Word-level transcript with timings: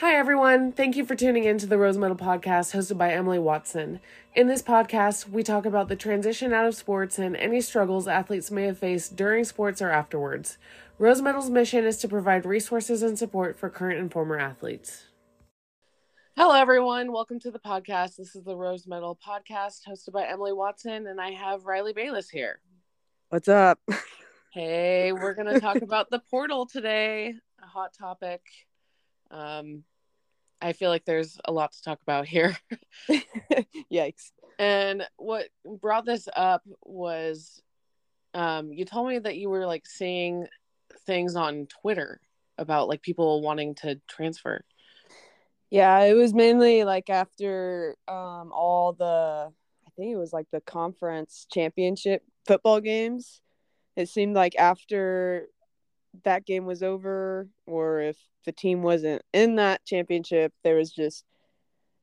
Hi, 0.00 0.14
everyone. 0.14 0.72
Thank 0.72 0.94
you 0.94 1.06
for 1.06 1.14
tuning 1.14 1.44
in 1.44 1.56
to 1.56 1.66
the 1.66 1.78
Rose 1.78 1.96
Medal 1.96 2.18
Podcast 2.18 2.76
hosted 2.76 2.98
by 2.98 3.12
Emily 3.12 3.38
Watson. 3.38 4.00
In 4.34 4.46
this 4.46 4.60
podcast, 4.60 5.30
we 5.30 5.42
talk 5.42 5.64
about 5.64 5.88
the 5.88 5.96
transition 5.96 6.52
out 6.52 6.66
of 6.66 6.74
sports 6.74 7.18
and 7.18 7.34
any 7.34 7.62
struggles 7.62 8.06
athletes 8.06 8.50
may 8.50 8.64
have 8.64 8.76
faced 8.76 9.16
during 9.16 9.44
sports 9.44 9.80
or 9.80 9.88
afterwards. 9.88 10.58
Rose 10.98 11.22
Medal's 11.22 11.48
mission 11.48 11.86
is 11.86 11.96
to 11.96 12.08
provide 12.08 12.44
resources 12.44 13.02
and 13.02 13.18
support 13.18 13.58
for 13.58 13.70
current 13.70 13.98
and 13.98 14.12
former 14.12 14.38
athletes. 14.38 15.06
Hello, 16.36 16.54
everyone. 16.54 17.10
Welcome 17.10 17.40
to 17.40 17.50
the 17.50 17.58
podcast. 17.58 18.16
This 18.16 18.36
is 18.36 18.44
the 18.44 18.54
Rose 18.54 18.86
Medal 18.86 19.18
Podcast 19.26 19.88
hosted 19.88 20.12
by 20.12 20.26
Emily 20.26 20.52
Watson, 20.52 21.06
and 21.06 21.18
I 21.18 21.30
have 21.30 21.62
Rylee 21.62 21.94
Bayless 21.94 22.28
here. 22.28 22.60
What's 23.30 23.48
up? 23.48 23.80
Hey, 24.52 25.12
we're 25.12 25.34
going 25.34 25.52
to 25.52 25.60
talk 25.60 25.82
about 25.82 26.08
the 26.08 26.18
portal 26.30 26.64
today, 26.64 27.34
a 27.62 27.66
hot 27.66 27.92
topic. 27.92 28.40
Um, 29.30 29.84
I 30.60 30.72
feel 30.72 30.90
like 30.90 31.04
there's 31.04 31.38
a 31.44 31.52
lot 31.52 31.72
to 31.72 31.82
talk 31.82 32.00
about 32.02 32.26
here. 32.26 32.56
Yikes. 33.92 34.32
And 34.58 35.06
what 35.16 35.48
brought 35.64 36.06
this 36.06 36.28
up 36.34 36.62
was 36.82 37.62
um, 38.34 38.72
you 38.72 38.84
told 38.84 39.08
me 39.08 39.18
that 39.18 39.36
you 39.36 39.50
were 39.50 39.66
like 39.66 39.86
seeing 39.86 40.46
things 41.06 41.36
on 41.36 41.66
Twitter 41.82 42.20
about 42.58 42.88
like 42.88 43.02
people 43.02 43.42
wanting 43.42 43.74
to 43.76 44.00
transfer. 44.08 44.64
Yeah, 45.70 45.98
it 46.00 46.14
was 46.14 46.32
mainly 46.32 46.84
like 46.84 47.10
after 47.10 47.96
um, 48.08 48.52
all 48.52 48.92
the, 48.92 49.50
I 49.86 49.90
think 49.96 50.12
it 50.12 50.16
was 50.16 50.32
like 50.32 50.46
the 50.52 50.60
conference 50.60 51.46
championship 51.50 52.22
football 52.46 52.80
games 52.80 53.40
it 53.96 54.10
seemed 54.10 54.36
like 54.36 54.54
after 54.56 55.48
that 56.24 56.46
game 56.46 56.64
was 56.64 56.82
over 56.82 57.48
or 57.66 58.00
if 58.00 58.16
the 58.44 58.52
team 58.52 58.82
wasn't 58.82 59.22
in 59.32 59.56
that 59.56 59.84
championship 59.84 60.52
there 60.62 60.76
was 60.76 60.90
just 60.90 61.24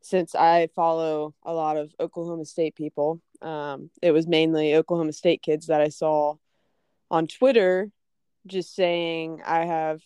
since 0.01 0.35
i 0.35 0.67
follow 0.75 1.33
a 1.43 1.53
lot 1.53 1.77
of 1.77 1.93
oklahoma 1.99 2.45
state 2.45 2.75
people 2.75 3.21
um, 3.41 3.89
it 4.01 4.11
was 4.11 4.27
mainly 4.27 4.75
oklahoma 4.75 5.13
state 5.13 5.41
kids 5.41 5.67
that 5.67 5.81
i 5.81 5.89
saw 5.89 6.35
on 7.11 7.27
twitter 7.27 7.89
just 8.47 8.75
saying 8.75 9.41
i 9.45 9.65
have 9.65 10.01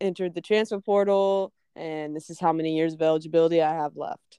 entered 0.00 0.34
the 0.34 0.40
transfer 0.40 0.80
portal 0.80 1.52
and 1.74 2.16
this 2.16 2.30
is 2.30 2.40
how 2.40 2.52
many 2.52 2.76
years 2.76 2.94
of 2.94 3.02
eligibility 3.02 3.60
i 3.62 3.74
have 3.74 3.96
left 3.96 4.38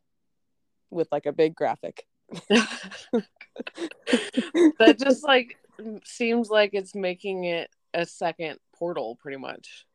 with 0.89 1.07
like 1.11 1.25
a 1.25 1.33
big 1.33 1.55
graphic. 1.55 2.05
That 4.79 4.97
just 4.99 5.23
like 5.23 5.57
seems 6.03 6.49
like 6.49 6.71
it's 6.73 6.95
making 6.95 7.45
it 7.45 7.69
a 7.93 8.05
second 8.05 8.57
portal 8.77 9.17
pretty 9.21 9.37
much. 9.37 9.85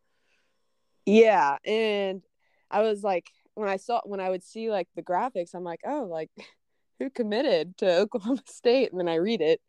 Yeah, 1.06 1.56
and 1.64 2.22
I 2.70 2.82
was 2.82 3.02
like 3.02 3.26
when 3.54 3.68
I 3.68 3.76
saw 3.76 4.00
when 4.04 4.20
I 4.20 4.30
would 4.30 4.44
see 4.44 4.70
like 4.70 4.88
the 4.94 5.02
graphics, 5.02 5.54
I'm 5.54 5.64
like, 5.64 5.80
"Oh, 5.84 6.06
like 6.10 6.30
who 6.98 7.10
committed 7.10 7.76
to 7.78 7.96
Oklahoma 7.98 8.42
State?" 8.46 8.90
And 8.90 9.00
then 9.00 9.08
I 9.08 9.16
read 9.16 9.40
it 9.40 9.60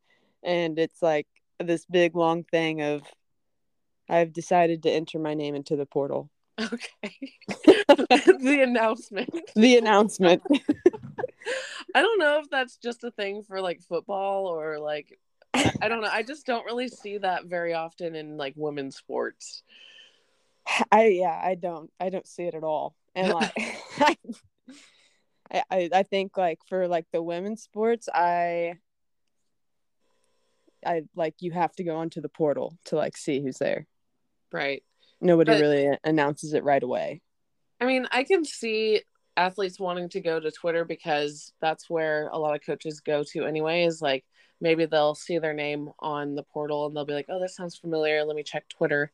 and 0.43 0.77
it's 0.77 1.01
like 1.01 1.27
this 1.59 1.85
big 1.85 2.15
long 2.15 2.43
thing 2.43 2.81
of 2.81 3.03
I've 4.09 4.33
decided 4.33 4.83
to 4.83 4.91
enter 4.91 5.17
my 5.17 5.33
name 5.33 5.55
into 5.55 5.75
the 5.75 5.85
portal. 5.85 6.29
Okay. 6.59 7.33
the 7.87 8.61
announcement. 8.63 9.33
The 9.55 9.77
announcement. 9.77 10.41
I 11.95 12.01
don't 12.01 12.19
know 12.19 12.39
if 12.39 12.49
that's 12.49 12.77
just 12.77 13.03
a 13.03 13.11
thing 13.11 13.43
for 13.43 13.59
like 13.59 13.81
football 13.81 14.45
or 14.45 14.79
like 14.79 15.17
I 15.53 15.87
don't 15.87 16.01
know. 16.01 16.09
I 16.11 16.23
just 16.23 16.45
don't 16.45 16.65
really 16.65 16.87
see 16.87 17.17
that 17.19 17.45
very 17.45 17.73
often 17.73 18.15
in 18.15 18.37
like 18.37 18.53
women's 18.55 18.95
sports. 18.95 19.63
I 20.91 21.07
yeah, 21.07 21.39
I 21.43 21.55
don't 21.55 21.91
I 21.99 22.09
don't 22.09 22.27
see 22.27 22.43
it 22.43 22.55
at 22.55 22.63
all. 22.63 22.95
And 23.15 23.31
like 23.33 23.53
I, 23.99 24.17
I 25.69 25.89
I 25.93 26.03
think 26.03 26.37
like 26.37 26.59
for 26.67 26.87
like 26.87 27.05
the 27.11 27.21
women's 27.21 27.63
sports, 27.63 28.09
I 28.13 28.75
I 30.85 31.03
like 31.15 31.35
you 31.39 31.51
have 31.51 31.73
to 31.75 31.83
go 31.83 31.97
onto 31.97 32.21
the 32.21 32.29
portal 32.29 32.77
to 32.85 32.95
like 32.95 33.17
see 33.17 33.41
who's 33.41 33.57
there. 33.57 33.87
Right. 34.51 34.83
Nobody 35.21 35.51
but, 35.51 35.61
really 35.61 35.97
announces 36.03 36.53
it 36.53 36.63
right 36.63 36.83
away. 36.83 37.21
I 37.79 37.85
mean, 37.85 38.07
I 38.11 38.23
can 38.23 38.43
see 38.43 39.01
athletes 39.35 39.79
wanting 39.79 40.09
to 40.09 40.21
go 40.21 40.39
to 40.39 40.51
Twitter 40.51 40.85
because 40.85 41.53
that's 41.61 41.89
where 41.89 42.27
a 42.31 42.37
lot 42.37 42.55
of 42.55 42.65
coaches 42.65 42.99
go 42.99 43.23
to 43.31 43.45
anyway 43.45 43.83
is 43.83 44.01
like 44.01 44.25
maybe 44.63 44.85
they'll 44.85 45.13
see 45.13 45.37
their 45.37 45.53
name 45.53 45.91
on 45.99 46.33
the 46.33 46.41
portal 46.41 46.87
and 46.87 46.95
they'll 46.95 47.05
be 47.05 47.13
like, 47.13 47.27
"Oh, 47.29 47.39
this 47.39 47.55
sounds 47.55 47.77
familiar. 47.77 48.23
Let 48.23 48.35
me 48.35 48.43
check 48.43 48.67
Twitter." 48.69 49.11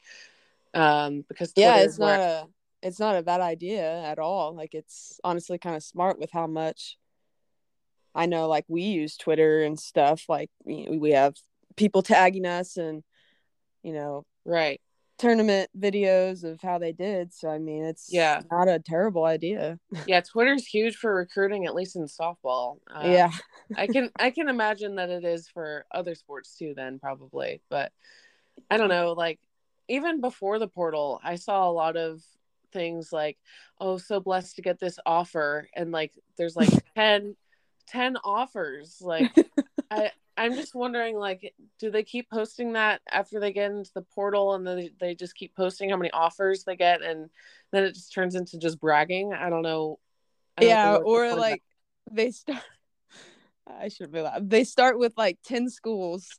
Um, 0.74 1.26
because 1.28 1.52
Twitter 1.52 1.70
yeah, 1.70 1.78
it's 1.80 2.00
not 2.00 2.20
where... 2.20 2.44
a 2.44 2.48
it's 2.82 3.00
not 3.00 3.18
a 3.18 3.24
bad 3.24 3.42
idea 3.42 4.02
at 4.04 4.20
all. 4.20 4.56
Like 4.56 4.74
it's 4.74 5.20
honestly 5.24 5.58
kind 5.58 5.76
of 5.76 5.84
smart 5.84 6.20
with 6.20 6.32
how 6.32 6.48
much 6.48 6.98
I 8.16 8.28
know. 8.28 8.48
Like 8.48 8.66
we 8.70 8.84
use 8.84 9.18
Twitter 9.18 9.64
and 9.64 9.78
stuff. 9.78 10.26
Like 10.30 10.52
we 10.64 11.12
have 11.12 11.36
people 11.76 12.02
tagging 12.04 12.46
us 12.46 12.78
and 12.78 13.04
you 13.84 13.94
know, 13.94 14.26
right 14.46 14.80
tournament 15.19 15.69
videos 15.78 16.44
of 16.44 16.62
how 16.62 16.80
they 16.80 16.91
did. 16.91 17.34
So 17.34 17.50
I 17.50 17.59
mean, 17.59 17.84
it's 17.84 18.07
yeah 18.09 18.41
not 18.52 18.68
a 18.68 18.80
terrible 18.80 19.25
idea. 19.25 19.78
Yeah, 20.07 20.22
Twitter's 20.22 20.66
huge 20.66 20.96
for 20.96 21.13
recruiting, 21.13 21.66
at 21.66 21.75
least 21.75 21.96
in 21.96 22.06
softball. 22.06 22.78
Uh, 22.90 23.03
yeah, 23.06 23.31
I 23.75 23.88
can 23.88 24.09
I 24.18 24.31
can 24.31 24.50
imagine 24.50 24.96
that 24.96 25.09
it 25.09 25.24
is 25.24 25.47
for 25.47 25.85
other 25.91 26.16
sports 26.16 26.56
too. 26.58 26.74
Then 26.75 26.97
probably, 27.00 27.62
but 27.69 27.91
I 28.72 28.78
don't 28.78 28.90
know. 28.90 29.13
Like 29.13 29.40
even 29.88 30.22
before 30.22 30.58
the 30.58 30.68
portal, 30.68 31.19
I 31.24 31.35
saw 31.35 31.69
a 31.69 31.72
lot 31.72 31.97
of 31.97 32.24
things 32.72 33.12
like, 33.12 33.38
"Oh, 33.79 33.97
so 33.97 34.19
blessed 34.19 34.56
to 34.56 34.62
get 34.62 34.79
this 34.79 34.97
offer," 35.06 35.68
and 35.75 35.91
like 35.91 36.13
there's 36.38 36.56
like 36.56 36.69
10, 36.96 37.35
10 37.88 38.18
offers. 38.24 38.97
Like 39.02 39.31
I 39.92 40.12
I'm 40.40 40.56
just 40.56 40.74
wondering, 40.74 41.18
like, 41.18 41.54
do 41.80 41.92
they 41.92 42.04
keep 42.04 42.30
posting 42.30 42.74
that 42.74 43.02
after 43.12 43.42
they 43.42 43.52
get 43.52 43.72
into 43.72 43.92
the 43.94 44.02
portal, 44.02 44.54
and 44.54 44.66
then 44.66 44.78
they, 44.78 44.92
they 45.00 45.16
just 45.16 45.36
keep 45.36 45.54
posting 45.54 45.90
how 45.90 45.98
many 45.98 46.12
offers 46.12 46.64
they 46.64 46.78
get, 46.78 47.02
and 47.02 47.30
then 47.72 47.84
it 47.84 47.94
just 47.94 48.14
turns 48.14 48.36
into 48.36 48.58
just 48.58 48.80
bragging? 48.80 49.34
I 49.34 49.50
don't 49.50 49.64
know. 49.64 50.00
I 50.58 50.62
don't 50.62 50.70
yeah, 50.70 50.96
or 50.96 51.36
like 51.36 51.62
that. 52.08 52.16
they 52.16 52.32
start. 52.32 52.62
I 53.68 53.90
shouldn't 53.90 54.14
be 54.14 54.22
loud. 54.22 54.50
They 54.50 54.64
start 54.64 54.98
with 54.98 55.14
like 55.18 55.40
ten 55.44 55.70
schools, 55.70 56.30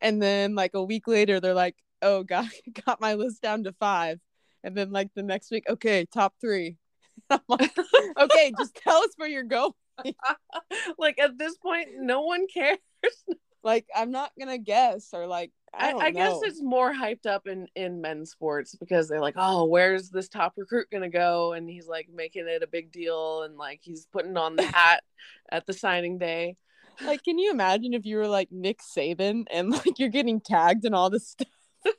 and 0.00 0.22
then 0.22 0.54
like 0.54 0.74
a 0.74 0.84
week 0.84 1.08
later, 1.08 1.40
they're 1.40 1.52
like, 1.52 1.76
"Oh, 2.00 2.22
got 2.22 2.46
got 2.86 3.00
my 3.00 3.14
list 3.14 3.42
down 3.42 3.64
to 3.64 3.72
five. 3.72 4.20
and 4.62 4.76
then 4.76 4.92
like 4.92 5.12
the 5.14 5.22
next 5.24 5.50
week, 5.50 5.64
okay, 5.68 6.06
top 6.12 6.34
three. 6.40 6.76
like, 7.48 7.76
okay, 8.20 8.52
just 8.56 8.76
tell 8.76 8.98
us 8.98 9.10
where 9.16 9.28
you're 9.28 9.42
going. 9.42 9.72
like 10.98 11.18
at 11.18 11.38
this 11.38 11.56
point, 11.56 11.88
no 11.98 12.22
one 12.22 12.46
cares 12.46 12.78
like 13.62 13.86
I'm 13.94 14.10
not 14.10 14.32
gonna 14.38 14.58
guess 14.58 15.10
or 15.12 15.26
like 15.26 15.50
I, 15.74 15.92
I, 15.92 15.96
I 16.06 16.10
guess 16.10 16.38
it's 16.42 16.62
more 16.62 16.92
hyped 16.92 17.26
up 17.26 17.46
in 17.46 17.68
in 17.74 18.00
men's 18.00 18.30
sports 18.30 18.74
because 18.74 19.08
they're 19.08 19.20
like, 19.20 19.34
oh, 19.36 19.64
where's 19.66 20.10
this 20.10 20.28
top 20.28 20.54
recruit 20.56 20.88
gonna 20.90 21.10
go? 21.10 21.52
And 21.52 21.68
he's 21.68 21.86
like 21.86 22.08
making 22.12 22.46
it 22.48 22.62
a 22.62 22.66
big 22.66 22.90
deal 22.90 23.42
and 23.42 23.56
like 23.56 23.80
he's 23.82 24.06
putting 24.12 24.36
on 24.36 24.56
the 24.56 24.62
hat 24.74 25.02
at 25.50 25.66
the 25.66 25.72
signing 25.72 26.18
day. 26.18 26.56
Like, 27.04 27.22
can 27.22 27.38
you 27.38 27.50
imagine 27.52 27.94
if 27.94 28.06
you 28.06 28.16
were 28.16 28.26
like 28.26 28.50
Nick 28.50 28.80
Saban 28.80 29.44
and 29.52 29.70
like 29.70 29.98
you're 29.98 30.08
getting 30.08 30.40
tagged 30.40 30.84
and 30.84 30.94
all 30.94 31.10
this 31.10 31.28
stuff? 31.28 31.48
it's 31.84 31.96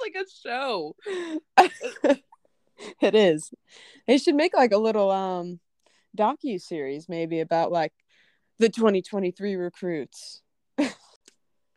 like 0.00 0.14
a 0.14 0.24
show. 0.48 0.94
it 3.00 3.14
is. 3.14 3.50
They 4.06 4.18
should 4.18 4.34
make 4.34 4.54
like 4.54 4.72
a 4.72 4.78
little 4.78 5.10
um 5.10 5.58
docu 6.16 6.60
series 6.60 7.08
maybe 7.08 7.40
about 7.40 7.70
like 7.70 7.92
the 8.58 8.68
2023 8.68 9.56
recruits. 9.56 10.42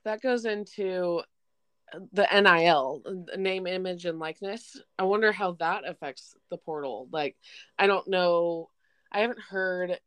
that 0.03 0.22
goes 0.22 0.45
into 0.45 1.22
the 2.13 2.27
NIL, 2.31 3.01
name, 3.38 3.67
image, 3.67 4.05
and 4.05 4.19
likeness. 4.19 4.79
I 4.97 5.03
wonder 5.03 5.31
how 5.31 5.53
that 5.53 5.88
affects 5.88 6.35
the 6.50 6.57
portal. 6.57 7.07
Like, 7.11 7.35
I 7.77 7.88
don't 7.88 8.07
know. 8.07 8.69
I 9.12 9.21
haven't 9.21 9.39
heard 9.39 10.00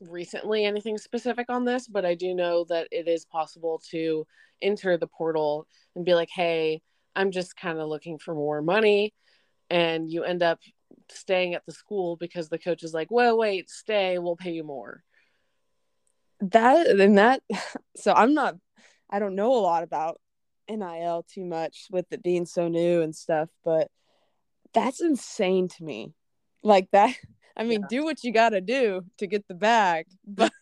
recently 0.00 0.64
anything 0.64 0.98
specific 0.98 1.46
on 1.48 1.64
this, 1.64 1.88
but 1.88 2.04
I 2.04 2.14
do 2.14 2.34
know 2.34 2.64
that 2.68 2.88
it 2.90 3.08
is 3.08 3.24
possible 3.24 3.82
to 3.90 4.26
enter 4.62 4.96
the 4.96 5.06
portal 5.06 5.66
and 5.96 6.04
be 6.04 6.14
like, 6.14 6.30
hey, 6.32 6.82
I'm 7.16 7.30
just 7.30 7.56
kind 7.56 7.78
of 7.78 7.88
looking 7.88 8.18
for 8.18 8.34
more 8.34 8.62
money. 8.62 9.14
And 9.70 10.10
you 10.10 10.22
end 10.22 10.42
up 10.42 10.60
staying 11.10 11.54
at 11.54 11.64
the 11.66 11.72
school 11.72 12.16
because 12.16 12.48
the 12.48 12.58
coach 12.58 12.82
is 12.82 12.94
like, 12.94 13.10
well, 13.10 13.36
wait, 13.36 13.70
stay, 13.70 14.18
we'll 14.18 14.36
pay 14.36 14.52
you 14.52 14.64
more 14.64 15.02
that 16.40 16.86
and 16.86 17.18
that 17.18 17.42
so 17.96 18.12
i'm 18.12 18.34
not 18.34 18.56
i 19.10 19.18
don't 19.18 19.34
know 19.34 19.54
a 19.54 19.60
lot 19.60 19.82
about 19.82 20.20
nil 20.68 21.24
too 21.32 21.44
much 21.44 21.86
with 21.90 22.06
it 22.10 22.22
being 22.22 22.46
so 22.46 22.68
new 22.68 23.02
and 23.02 23.14
stuff 23.14 23.48
but 23.64 23.88
that's 24.74 25.00
insane 25.00 25.68
to 25.68 25.82
me 25.82 26.12
like 26.62 26.88
that 26.92 27.14
i 27.56 27.64
mean 27.64 27.80
yeah. 27.82 27.86
do 27.88 28.04
what 28.04 28.22
you 28.22 28.32
gotta 28.32 28.60
do 28.60 29.02
to 29.18 29.26
get 29.26 29.46
the 29.48 29.54
bag 29.54 30.06
but 30.26 30.52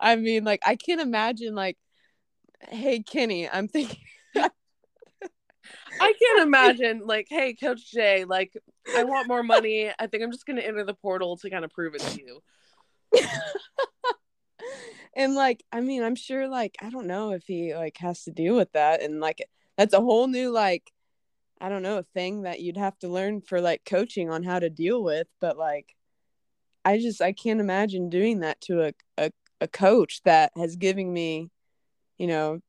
i 0.00 0.16
mean 0.16 0.44
like 0.44 0.60
i 0.64 0.76
can't 0.76 1.00
imagine 1.00 1.54
like 1.54 1.76
hey 2.68 3.02
kenny 3.02 3.48
i'm 3.48 3.68
thinking 3.68 3.98
I 6.00 6.12
can't 6.12 6.42
imagine 6.42 7.02
like, 7.04 7.26
hey, 7.28 7.54
Coach 7.54 7.90
Jay, 7.90 8.24
like 8.24 8.52
I 8.96 9.04
want 9.04 9.28
more 9.28 9.42
money. 9.42 9.90
I 9.98 10.06
think 10.06 10.22
I'm 10.22 10.32
just 10.32 10.46
gonna 10.46 10.62
enter 10.62 10.84
the 10.84 10.94
portal 10.94 11.36
to 11.38 11.50
kind 11.50 11.64
of 11.64 11.70
prove 11.70 11.94
it 11.94 12.00
to 12.02 12.20
you. 12.20 12.42
and 15.16 15.34
like, 15.34 15.64
I 15.72 15.80
mean, 15.80 16.02
I'm 16.02 16.16
sure 16.16 16.48
like 16.48 16.76
I 16.82 16.90
don't 16.90 17.06
know 17.06 17.30
if 17.32 17.44
he 17.46 17.74
like 17.74 17.96
has 17.98 18.24
to 18.24 18.30
deal 18.30 18.56
with 18.56 18.72
that 18.72 19.02
and 19.02 19.20
like 19.20 19.46
that's 19.76 19.94
a 19.94 20.00
whole 20.00 20.26
new 20.26 20.50
like 20.50 20.92
I 21.60 21.68
don't 21.68 21.82
know, 21.82 22.02
thing 22.14 22.42
that 22.42 22.60
you'd 22.60 22.76
have 22.76 22.98
to 22.98 23.08
learn 23.08 23.40
for 23.40 23.60
like 23.60 23.84
coaching 23.84 24.28
on 24.28 24.42
how 24.42 24.58
to 24.58 24.68
deal 24.68 25.02
with, 25.02 25.28
but 25.40 25.56
like 25.56 25.94
I 26.84 26.98
just 26.98 27.22
I 27.22 27.32
can't 27.32 27.60
imagine 27.60 28.10
doing 28.10 28.40
that 28.40 28.60
to 28.62 28.88
a, 28.88 28.92
a, 29.16 29.30
a 29.60 29.68
coach 29.68 30.20
that 30.24 30.52
has 30.56 30.76
given 30.76 31.12
me, 31.12 31.50
you 32.18 32.26
know, 32.26 32.60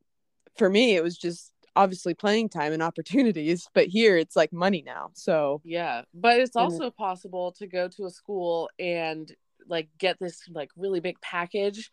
for 0.57 0.69
me 0.69 0.95
it 0.95 1.04
was 1.04 1.18
just 1.18 1.51
obviously 1.75 2.13
playing 2.13 2.50
time 2.50 2.74
and 2.74 2.83
opportunities, 2.83 3.68
but 3.74 3.88
here 3.88 4.18
it's 4.18 4.36
like 4.36 4.54
money 4.54 4.83
now. 4.86 5.12
So 5.13 5.62
yeah, 5.63 6.04
but 6.13 6.39
it's 6.39 6.56
also 6.56 6.89
possible 6.89 7.51
to 7.54 7.68
go 7.68 7.88
to 7.89 8.06
a 8.06 8.10
school 8.10 8.69
and 8.80 9.31
like 9.68 9.89
get 9.98 10.18
this 10.19 10.42
like 10.50 10.69
really 10.77 11.00
big 11.00 11.19
package 11.22 11.89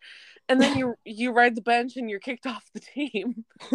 and 0.49 0.61
then 0.61 0.77
you 0.77 0.95
you 1.05 1.31
ride 1.31 1.55
the 1.55 1.61
bench 1.61 1.97
and 1.97 2.09
you're 2.09 2.19
kicked 2.19 2.45
off 2.45 2.63
the 2.73 2.79
team. 2.79 3.45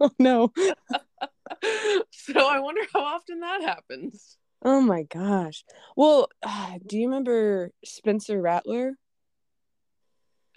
oh 0.00 0.10
no. 0.18 0.52
so 2.10 2.48
I 2.48 2.58
wonder 2.60 2.82
how 2.92 3.04
often 3.04 3.40
that 3.40 3.62
happens. 3.62 4.38
Oh 4.64 4.80
my 4.80 5.02
gosh. 5.04 5.64
Well, 5.96 6.28
uh, 6.42 6.78
do 6.86 6.98
you 6.98 7.06
remember 7.06 7.70
Spencer 7.84 8.40
Rattler? 8.40 8.94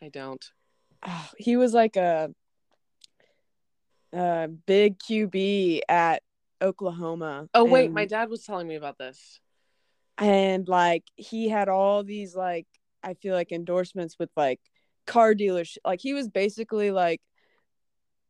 I 0.01 0.09
don't. 0.09 0.43
Oh, 1.05 1.29
he 1.37 1.57
was 1.57 1.73
like 1.73 1.95
a, 1.95 2.29
a 4.13 4.47
big 4.47 4.99
QB 4.99 5.81
at 5.89 6.21
Oklahoma. 6.61 7.47
Oh 7.53 7.65
wait, 7.65 7.91
my 7.91 8.05
dad 8.05 8.29
was 8.29 8.43
telling 8.43 8.67
me 8.67 8.75
about 8.75 8.97
this. 8.97 9.39
And 10.17 10.67
like 10.67 11.03
he 11.15 11.49
had 11.49 11.67
all 11.67 12.03
these 12.03 12.35
like 12.35 12.67
I 13.03 13.13
feel 13.15 13.35
like 13.35 13.51
endorsements 13.51 14.15
with 14.17 14.29
like 14.35 14.59
car 15.05 15.33
dealership. 15.33 15.77
Like 15.85 16.01
he 16.01 16.13
was 16.13 16.29
basically 16.29 16.91
like 16.91 17.21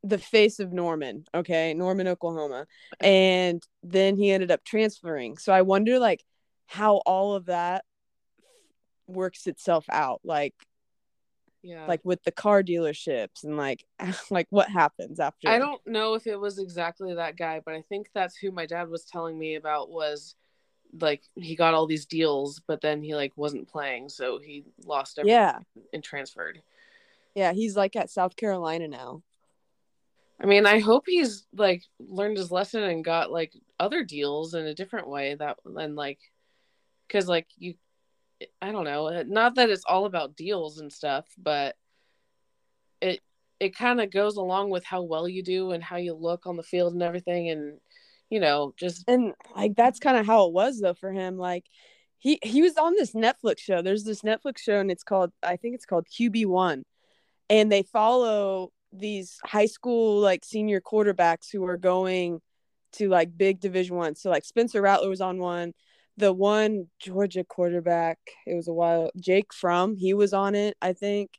the 0.04 0.18
face 0.18 0.60
of 0.60 0.72
Norman, 0.72 1.25
okay, 1.33 1.74
Norman, 1.74 2.07
Oklahoma. 2.07 2.68
And 3.00 3.63
then 3.83 4.18
he 4.18 4.31
ended 4.31 4.51
up 4.51 4.63
transferring. 4.63 5.38
So 5.38 5.51
I 5.51 5.63
wonder 5.63 6.00
like 6.00 6.24
how 6.68 6.98
all 7.06 7.36
of 7.36 7.45
that 7.45 7.86
works 9.07 9.48
itself 9.48 9.86
out. 9.89 10.22
Like 10.24 10.54
yeah. 11.65 11.88
Like 11.88 12.01
with 12.03 12.21
the 12.23 12.31
car 12.31 12.62
dealerships 12.62 13.44
and 13.44 13.57
like 13.57 13.85
like 14.29 14.45
what 14.51 14.69
happens 14.69 15.19
after 15.19 15.50
I 15.50 15.57
don't 15.57 15.81
know 15.88 16.13
if 16.13 16.27
it 16.27 16.39
was 16.39 16.59
exactly 16.59 17.15
that 17.15 17.38
guy, 17.38 17.59
but 17.65 17.73
I 17.73 17.81
think 17.81 18.09
that's 18.13 18.38
who 18.38 18.51
my 18.51 18.67
dad 18.67 18.88
was 18.88 19.03
telling 19.03 19.38
me 19.38 19.56
about 19.56 19.89
was 19.89 20.35
like 21.01 21.23
he 21.33 21.56
got 21.56 21.73
all 21.73 21.88
these 21.88 22.06
deals, 22.06 22.62
but 22.67 22.81
then 22.81 23.01
he 23.01 23.15
like 23.15 23.33
wasn't 23.35 23.67
playing, 23.67 24.09
so 24.09 24.38
he 24.38 24.63
lost 24.85 25.17
everything 25.17 25.33
yeah. 25.33 25.57
and 25.91 26.03
transferred. 26.03 26.62
Yeah, 27.33 27.51
he's 27.51 27.75
like 27.75 27.95
at 27.95 28.12
South 28.12 28.35
Carolina 28.35 28.88
now. 28.88 29.23
I 30.39 30.45
mean, 30.45 30.67
I 30.67 30.77
hope 30.79 31.06
he's 31.07 31.47
like 31.51 31.81
learned 32.00 32.38
his 32.38 32.51
lesson 32.51 32.83
and 32.83 33.03
got 33.03 33.31
like 33.31 33.53
other 33.79 34.03
deals 34.03 34.53
in 34.53 34.67
a 34.67 34.75
different 34.75 35.09
way 35.09 35.33
that 35.33 35.57
and 35.65 35.95
like 35.95 36.19
cuz 37.09 37.27
like 37.27 37.47
you 37.57 37.73
I 38.62 38.71
don't 38.71 38.86
know, 38.86 39.07
uh, 39.07 39.24
not 39.27 39.56
that 39.56 39.69
it's 39.69 39.86
all 39.88 40.06
about 40.06 40.36
deals 40.36 40.80
and 40.80 40.92
stuff, 40.92 41.25
but 41.38 41.75
it 43.01 43.21
it 43.59 43.75
kind 43.75 44.01
of 44.01 44.12
goes 44.12 44.36
along 44.38 44.69
with 44.69 44.83
how 44.83 45.01
well 45.01 45.27
you 45.27 45.42
do 45.44 45.71
and 45.71 45.83
how 45.83 45.95
you 45.97 46.13
look 46.13 46.45
on 46.45 46.57
the 46.57 46.63
field 46.63 46.94
and 46.94 47.03
everything 47.03 47.50
and 47.50 47.80
you 48.30 48.39
know, 48.39 48.74
just 48.77 49.03
and 49.07 49.33
like 49.56 49.75
that's 49.75 50.00
kind 50.00 50.18
of 50.18 50.25
how 50.25 50.47
it 50.47 50.53
was 50.53 50.80
though 50.80 50.94
for 50.95 51.12
him 51.12 51.38
like 51.38 51.65
he 52.18 52.39
he 52.44 52.62
was 52.62 52.75
on 52.77 52.94
this 52.95 53.13
Netflix 53.13 53.59
show. 53.59 53.81
There's 53.81 54.03
this 54.03 54.21
Netflix 54.21 54.59
show 54.59 54.80
and 54.80 54.91
it's 54.91 55.03
called 55.03 55.31
I 55.44 55.57
think 55.57 55.75
it's 55.75 55.86
called 55.86 56.07
QB1 56.07 56.83
and 57.50 57.71
they 57.71 57.83
follow 57.83 58.71
these 58.91 59.39
high 59.44 59.65
school 59.68 60.19
like 60.19 60.44
senior 60.44 60.81
quarterbacks 60.81 61.51
who 61.51 61.65
are 61.65 61.77
going 61.77 62.41
to 62.94 63.09
like 63.09 63.38
big 63.38 63.59
division 63.59 63.95
one. 63.95 64.15
So 64.15 64.30
like 64.30 64.45
spencer 64.45 64.81
rattler 64.81 65.09
was 65.09 65.21
on 65.21 65.38
one 65.38 65.74
the 66.17 66.31
one 66.31 66.88
georgia 67.00 67.44
quarterback 67.44 68.17
it 68.47 68.56
was 68.56 68.67
a 68.67 68.73
while 68.73 69.12
jake 69.19 69.53
fromm 69.53 69.95
he 69.95 70.13
was 70.13 70.33
on 70.33 70.56
it 70.56 70.75
i 70.81 70.94
think. 70.94 71.31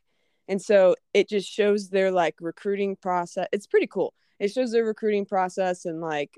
And 0.49 0.61
so 0.61 0.95
it 1.13 1.27
just 1.27 1.49
shows 1.49 1.89
their 1.89 2.09
like 2.09 2.35
recruiting 2.39 2.95
process 2.95 3.47
it's 3.51 3.67
pretty 3.67 3.87
cool. 3.87 4.13
It 4.39 4.49
shows 4.49 4.71
their 4.71 4.85
recruiting 4.85 5.25
process 5.25 5.83
and 5.83 5.99
like 5.99 6.31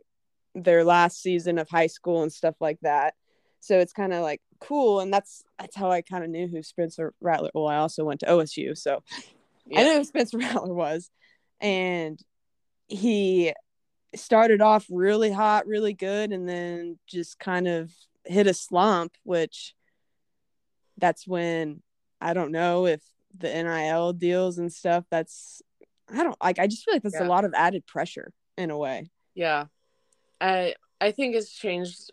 their 0.55 0.83
last 0.83 1.21
season 1.21 1.59
of 1.59 1.69
high 1.69 1.85
school 1.85 2.23
and 2.23 2.33
stuff 2.33 2.55
like 2.59 2.79
that. 2.81 3.13
So 3.59 3.77
it's 3.77 3.93
kind 3.93 4.11
of 4.11 4.23
like 4.23 4.41
cool 4.59 4.99
and 4.99 5.13
that's 5.13 5.43
that's 5.59 5.75
how 5.75 5.91
i 5.91 6.01
kind 6.01 6.23
of 6.23 6.29
knew 6.29 6.45
who 6.45 6.61
spencer 6.61 7.13
rattler 7.21 7.49
well 7.53 7.67
i 7.67 7.77
also 7.77 8.03
went 8.03 8.19
to 8.19 8.25
osu 8.25 8.77
so 8.77 9.01
yeah. 9.69 9.81
I 9.81 9.83
know 9.83 9.97
who 9.97 10.03
Spencer 10.03 10.37
Rattler 10.39 10.73
was, 10.73 11.09
and 11.61 12.19
he 12.87 13.53
started 14.15 14.61
off 14.61 14.85
really 14.89 15.31
hot, 15.31 15.67
really 15.67 15.93
good, 15.93 16.31
and 16.31 16.47
then 16.49 16.97
just 17.07 17.39
kind 17.39 17.67
of 17.67 17.91
hit 18.29 18.47
a 18.47 18.53
slump. 18.53 19.15
Which 19.23 19.75
that's 20.97 21.27
when 21.27 21.81
I 22.21 22.33
don't 22.33 22.51
know 22.51 22.85
if 22.85 23.01
the 23.37 23.49
NIL 23.49 24.13
deals 24.13 24.57
and 24.57 24.71
stuff. 24.71 25.05
That's 25.09 25.61
I 26.11 26.23
don't 26.23 26.37
like. 26.43 26.59
I 26.59 26.67
just 26.67 26.85
feel 26.85 26.95
like 26.95 27.03
that's 27.03 27.15
yeah. 27.15 27.27
a 27.27 27.29
lot 27.29 27.45
of 27.45 27.53
added 27.55 27.85
pressure 27.85 28.33
in 28.57 28.71
a 28.71 28.77
way. 28.77 29.09
Yeah, 29.35 29.65
I 30.41 30.75
I 30.99 31.11
think 31.11 31.35
it's 31.35 31.51
changed 31.51 32.11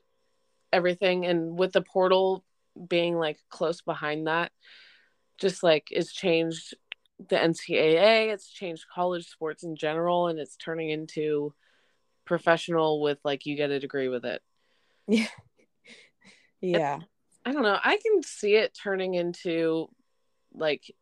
everything, 0.73 1.27
and 1.27 1.59
with 1.59 1.73
the 1.73 1.83
portal 1.83 2.45
being 2.89 3.17
like 3.17 3.39
close 3.49 3.81
behind 3.81 4.27
that, 4.27 4.53
just 5.39 5.63
like 5.63 5.89
it's 5.91 6.13
changed 6.13 6.75
the 7.29 7.37
NCAA, 7.37 8.33
it's 8.33 8.51
changed 8.51 8.85
college 8.95 9.27
sports 9.27 9.65
in 9.65 9.77
general, 9.77 10.29
and 10.29 10.39
it's 10.39 10.57
turning 10.57 10.91
into 10.91 11.55
professional 12.25 13.01
with 13.01 13.19
like 13.25 13.47
you 13.47 13.57
get 13.57 13.71
a 13.71 13.81
degree 13.81 14.09
with 14.09 14.25
it. 14.25 14.43
Yeah. 15.09 15.29
Yeah. 16.61 17.01
I 17.45 17.53
don't 17.53 17.63
know. 17.63 17.79
I 17.83 17.97
can 17.97 18.23
see 18.23 18.57
it 18.57 18.77
turning 18.81 19.15
into 19.15 19.89
like 20.53 20.95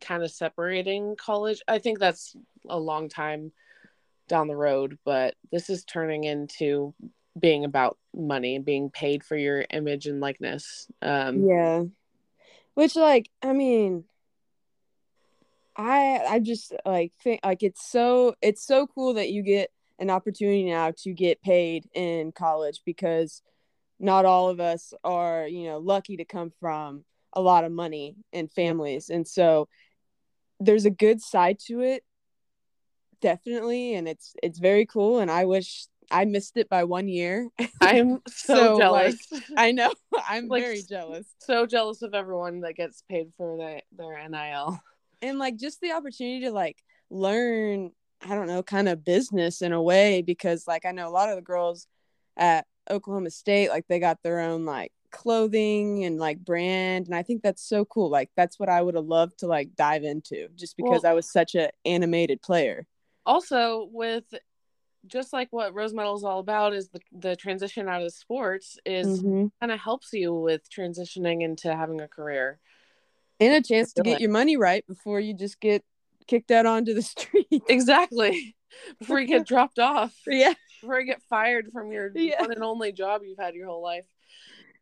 kind 0.00 0.22
of 0.22 0.30
separating 0.30 1.16
college. 1.16 1.60
I 1.68 1.78
think 1.78 1.98
that's 1.98 2.34
a 2.68 2.78
long 2.78 3.08
time 3.08 3.52
down 4.28 4.48
the 4.48 4.56
road, 4.56 4.98
but 5.04 5.34
this 5.52 5.70
is 5.70 5.84
turning 5.84 6.24
into 6.24 6.94
being 7.38 7.64
about 7.64 7.98
money 8.14 8.56
and 8.56 8.64
being 8.64 8.90
paid 8.90 9.22
for 9.22 9.36
your 9.36 9.64
image 9.70 10.06
and 10.06 10.20
likeness. 10.20 10.88
Um, 11.02 11.46
yeah. 11.46 11.84
Which, 12.74 12.96
like, 12.96 13.28
I 13.42 13.52
mean, 13.52 14.04
I 15.76 16.24
I 16.28 16.38
just 16.40 16.74
like 16.84 17.12
think 17.22 17.40
like 17.44 17.62
it's 17.62 17.90
so 17.90 18.34
it's 18.42 18.64
so 18.64 18.86
cool 18.86 19.14
that 19.14 19.30
you 19.30 19.42
get 19.42 19.70
an 19.98 20.10
opportunity 20.10 20.64
now 20.64 20.92
to 20.98 21.12
get 21.12 21.42
paid 21.42 21.88
in 21.94 22.32
college 22.32 22.82
because 22.84 23.42
not 24.00 24.24
all 24.24 24.48
of 24.48 24.58
us 24.58 24.92
are 25.04 25.46
you 25.46 25.64
know 25.64 25.78
lucky 25.78 26.16
to 26.16 26.24
come 26.24 26.50
from 26.58 27.04
a 27.32 27.40
lot 27.40 27.64
of 27.64 27.70
money 27.70 28.16
and 28.32 28.50
families. 28.50 29.08
And 29.08 29.26
so 29.26 29.68
there's 30.58 30.84
a 30.84 30.90
good 30.90 31.20
side 31.20 31.58
to 31.66 31.80
it 31.80 32.04
definitely 33.20 33.94
and 33.94 34.08
it's 34.08 34.34
it's 34.42 34.58
very 34.58 34.86
cool 34.86 35.18
and 35.18 35.30
i 35.30 35.44
wish 35.44 35.86
i 36.10 36.24
missed 36.24 36.56
it 36.56 36.68
by 36.68 36.84
one 36.84 37.08
year. 37.08 37.48
I'm 37.80 38.20
so, 38.28 38.54
so 38.54 38.78
jealous. 38.78 39.16
Like, 39.30 39.42
i 39.56 39.72
know 39.72 39.92
i'm 40.28 40.48
like, 40.48 40.62
very 40.62 40.82
jealous. 40.82 41.26
so 41.38 41.66
jealous 41.66 42.02
of 42.02 42.14
everyone 42.14 42.60
that 42.60 42.74
gets 42.74 43.02
paid 43.08 43.32
for 43.36 43.56
their, 43.56 43.82
their 43.96 44.28
nil 44.28 44.80
and 45.22 45.38
like 45.38 45.56
just 45.56 45.80
the 45.80 45.92
opportunity 45.92 46.46
to 46.46 46.50
like 46.50 46.82
learn 47.10 47.90
i 48.22 48.34
don't 48.34 48.46
know 48.46 48.62
kind 48.62 48.88
of 48.88 49.04
business 49.04 49.62
in 49.62 49.72
a 49.72 49.82
way 49.82 50.22
because 50.22 50.66
like 50.66 50.84
i 50.86 50.92
know 50.92 51.08
a 51.08 51.10
lot 51.10 51.28
of 51.28 51.36
the 51.36 51.42
girls 51.42 51.86
at 52.36 52.66
oklahoma 52.90 53.30
state 53.30 53.70
like 53.70 53.86
they 53.88 53.98
got 53.98 54.18
their 54.22 54.40
own 54.40 54.64
like 54.64 54.92
clothing 55.10 56.04
and 56.04 56.18
like 56.18 56.38
brand 56.38 57.06
and 57.06 57.14
i 57.14 57.22
think 57.22 57.42
that's 57.42 57.62
so 57.62 57.84
cool 57.84 58.08
like 58.08 58.30
that's 58.36 58.58
what 58.60 58.68
i 58.68 58.80
would 58.80 58.94
have 58.94 59.04
loved 59.04 59.38
to 59.38 59.46
like 59.46 59.74
dive 59.74 60.04
into 60.04 60.48
just 60.54 60.76
because 60.76 61.02
well, 61.02 61.12
i 61.12 61.14
was 61.14 61.30
such 61.30 61.54
an 61.54 61.68
animated 61.84 62.40
player 62.40 62.86
also 63.26 63.88
with 63.92 64.24
just 65.06 65.32
like 65.32 65.48
what 65.50 65.74
rose 65.74 65.94
medal 65.94 66.14
is 66.14 66.22
all 66.22 66.38
about 66.40 66.74
is 66.74 66.88
the, 66.90 67.00
the 67.12 67.34
transition 67.34 67.88
out 67.88 68.02
of 68.02 68.12
sports 68.12 68.78
is 68.84 69.20
mm-hmm. 69.20 69.46
kind 69.60 69.72
of 69.72 69.80
helps 69.80 70.12
you 70.12 70.32
with 70.32 70.62
transitioning 70.70 71.42
into 71.42 71.74
having 71.74 72.00
a 72.00 72.06
career 72.06 72.60
and 73.40 73.54
a 73.54 73.62
chance 73.62 73.92
to 73.94 74.02
get 74.02 74.20
your 74.20 74.30
money 74.30 74.56
right 74.56 74.86
before 74.86 75.18
you 75.18 75.34
just 75.34 75.58
get 75.60 75.82
kicked 76.30 76.50
out 76.50 76.66
onto 76.66 76.94
the 76.94 77.02
street. 77.14 77.62
Exactly. 77.68 78.56
Before 79.00 79.18
you 79.18 79.26
get 79.26 79.46
dropped 79.48 79.80
off. 79.80 80.14
Yeah. 80.28 80.54
Before 80.80 81.00
you 81.00 81.06
get 81.06 81.22
fired 81.22 81.70
from 81.72 81.92
your 81.92 82.10
yeah. 82.14 82.40
one 82.40 82.52
and 82.52 82.62
only 82.62 82.92
job 82.92 83.22
you've 83.24 83.38
had 83.38 83.54
your 83.54 83.66
whole 83.66 83.82
life. 83.82 84.06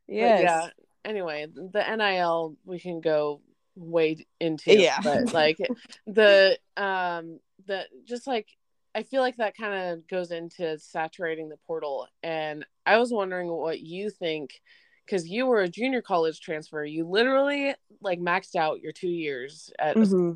Yes. 0.07 0.39
But 0.39 0.45
yeah. 0.45 0.69
Anyway, 1.05 1.47
the 1.55 1.97
NIL 1.97 2.57
we 2.65 2.79
can 2.79 3.01
go 3.01 3.41
way 3.77 4.27
into. 4.41 4.79
Yeah. 4.79 5.01
But 5.03 5.33
like 5.33 5.59
the 6.07 6.59
um 6.77 7.41
the 7.67 7.85
just 8.05 8.27
like 8.27 8.49
I 8.95 9.03
feel 9.03 9.23
like 9.23 9.37
that 9.37 9.57
kind 9.57 9.93
of 9.93 10.09
goes 10.09 10.31
into 10.33 10.79
saturating 10.79 11.49
the 11.49 11.59
portal. 11.67 12.09
And 12.23 12.67
I 12.85 12.99
was 12.99 13.13
wondering 13.13 13.49
what 13.49 13.81
you 13.81 14.11
think 14.11 14.61
because 15.05 15.29
you 15.29 15.47
were 15.47 15.61
a 15.61 15.69
junior 15.69 16.03
college 16.03 16.41
transfer. 16.41 16.85
You 16.85 17.07
literally 17.07 17.75
like 18.01 18.19
maxed 18.19 18.57
out 18.57 18.81
your 18.81 18.93
two 18.93 19.09
years 19.09 19.71
at 19.79 19.97
mm-hmm. 19.97 20.33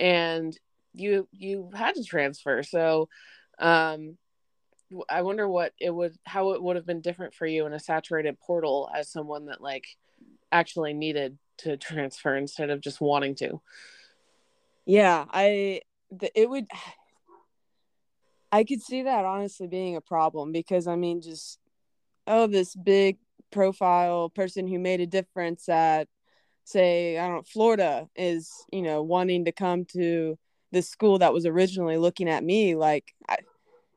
and 0.00 0.58
you 0.94 1.28
you 1.32 1.70
had 1.74 1.94
to 1.94 2.04
transfer. 2.04 2.62
So 2.62 3.08
um 3.58 4.16
I 5.08 5.22
wonder 5.22 5.48
what 5.48 5.72
it 5.80 5.90
would 5.90 6.16
how 6.24 6.52
it 6.52 6.62
would 6.62 6.76
have 6.76 6.86
been 6.86 7.00
different 7.00 7.34
for 7.34 7.46
you 7.46 7.66
in 7.66 7.72
a 7.72 7.80
saturated 7.80 8.38
portal 8.38 8.88
as 8.94 9.10
someone 9.10 9.46
that 9.46 9.60
like 9.60 9.86
actually 10.52 10.94
needed 10.94 11.38
to 11.58 11.76
transfer 11.76 12.36
instead 12.36 12.70
of 12.70 12.80
just 12.80 13.00
wanting 13.00 13.34
to. 13.36 13.60
Yeah, 14.84 15.24
I 15.30 15.80
the, 16.10 16.30
it 16.40 16.48
would 16.48 16.66
I 18.52 18.64
could 18.64 18.80
see 18.80 19.02
that 19.02 19.24
honestly 19.24 19.66
being 19.66 19.96
a 19.96 20.00
problem 20.00 20.52
because 20.52 20.86
I 20.86 20.96
mean 20.96 21.20
just 21.20 21.58
oh 22.26 22.46
this 22.46 22.74
big 22.74 23.18
profile 23.50 24.28
person 24.30 24.66
who 24.68 24.78
made 24.78 25.00
a 25.00 25.06
difference 25.06 25.68
at 25.68 26.08
say 26.64 27.18
I 27.18 27.28
don't 27.28 27.46
Florida 27.46 28.08
is, 28.14 28.52
you 28.72 28.82
know, 28.82 29.02
wanting 29.02 29.44
to 29.46 29.52
come 29.52 29.84
to 29.86 30.38
this 30.72 30.88
school 30.88 31.18
that 31.18 31.32
was 31.32 31.46
originally 31.46 31.96
looking 31.96 32.28
at 32.28 32.44
me 32.44 32.76
like 32.76 33.14
I, 33.28 33.38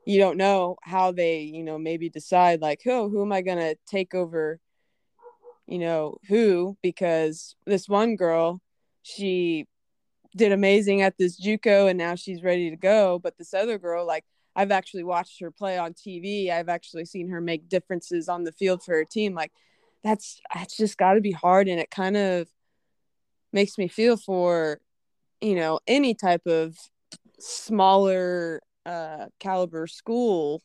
you 0.06 0.18
don't 0.18 0.36
know 0.36 0.76
how 0.82 1.12
they, 1.12 1.40
you 1.40 1.62
know, 1.62 1.78
maybe 1.78 2.08
decide 2.08 2.60
like, 2.60 2.82
"Oh, 2.86 3.08
who 3.08 3.22
am 3.22 3.32
I 3.32 3.42
going 3.42 3.58
to 3.58 3.76
take 3.86 4.14
over 4.14 4.60
you 5.70 5.78
know, 5.78 6.16
who 6.28 6.76
because 6.82 7.54
this 7.64 7.88
one 7.88 8.16
girl, 8.16 8.60
she 9.02 9.66
did 10.36 10.50
amazing 10.50 11.00
at 11.00 11.16
this 11.16 11.40
JUCO 11.40 11.88
and 11.88 11.96
now 11.96 12.16
she's 12.16 12.42
ready 12.42 12.70
to 12.70 12.76
go. 12.76 13.20
But 13.20 13.38
this 13.38 13.54
other 13.54 13.78
girl, 13.78 14.04
like 14.04 14.24
I've 14.56 14.72
actually 14.72 15.04
watched 15.04 15.40
her 15.40 15.52
play 15.52 15.78
on 15.78 15.94
TV. 15.94 16.50
I've 16.50 16.68
actually 16.68 17.04
seen 17.04 17.28
her 17.28 17.40
make 17.40 17.68
differences 17.68 18.28
on 18.28 18.42
the 18.42 18.50
field 18.50 18.82
for 18.82 18.96
her 18.96 19.04
team. 19.04 19.32
Like 19.32 19.52
that's 20.02 20.40
that's 20.52 20.76
just 20.76 20.98
got 20.98 21.14
to 21.14 21.20
be 21.20 21.30
hard, 21.30 21.68
and 21.68 21.78
it 21.78 21.90
kind 21.90 22.16
of 22.16 22.48
makes 23.52 23.78
me 23.78 23.86
feel 23.86 24.16
for 24.16 24.80
you 25.40 25.54
know 25.54 25.78
any 25.86 26.14
type 26.14 26.46
of 26.46 26.76
smaller 27.38 28.60
uh 28.86 29.26
caliber 29.38 29.86
school 29.86 30.62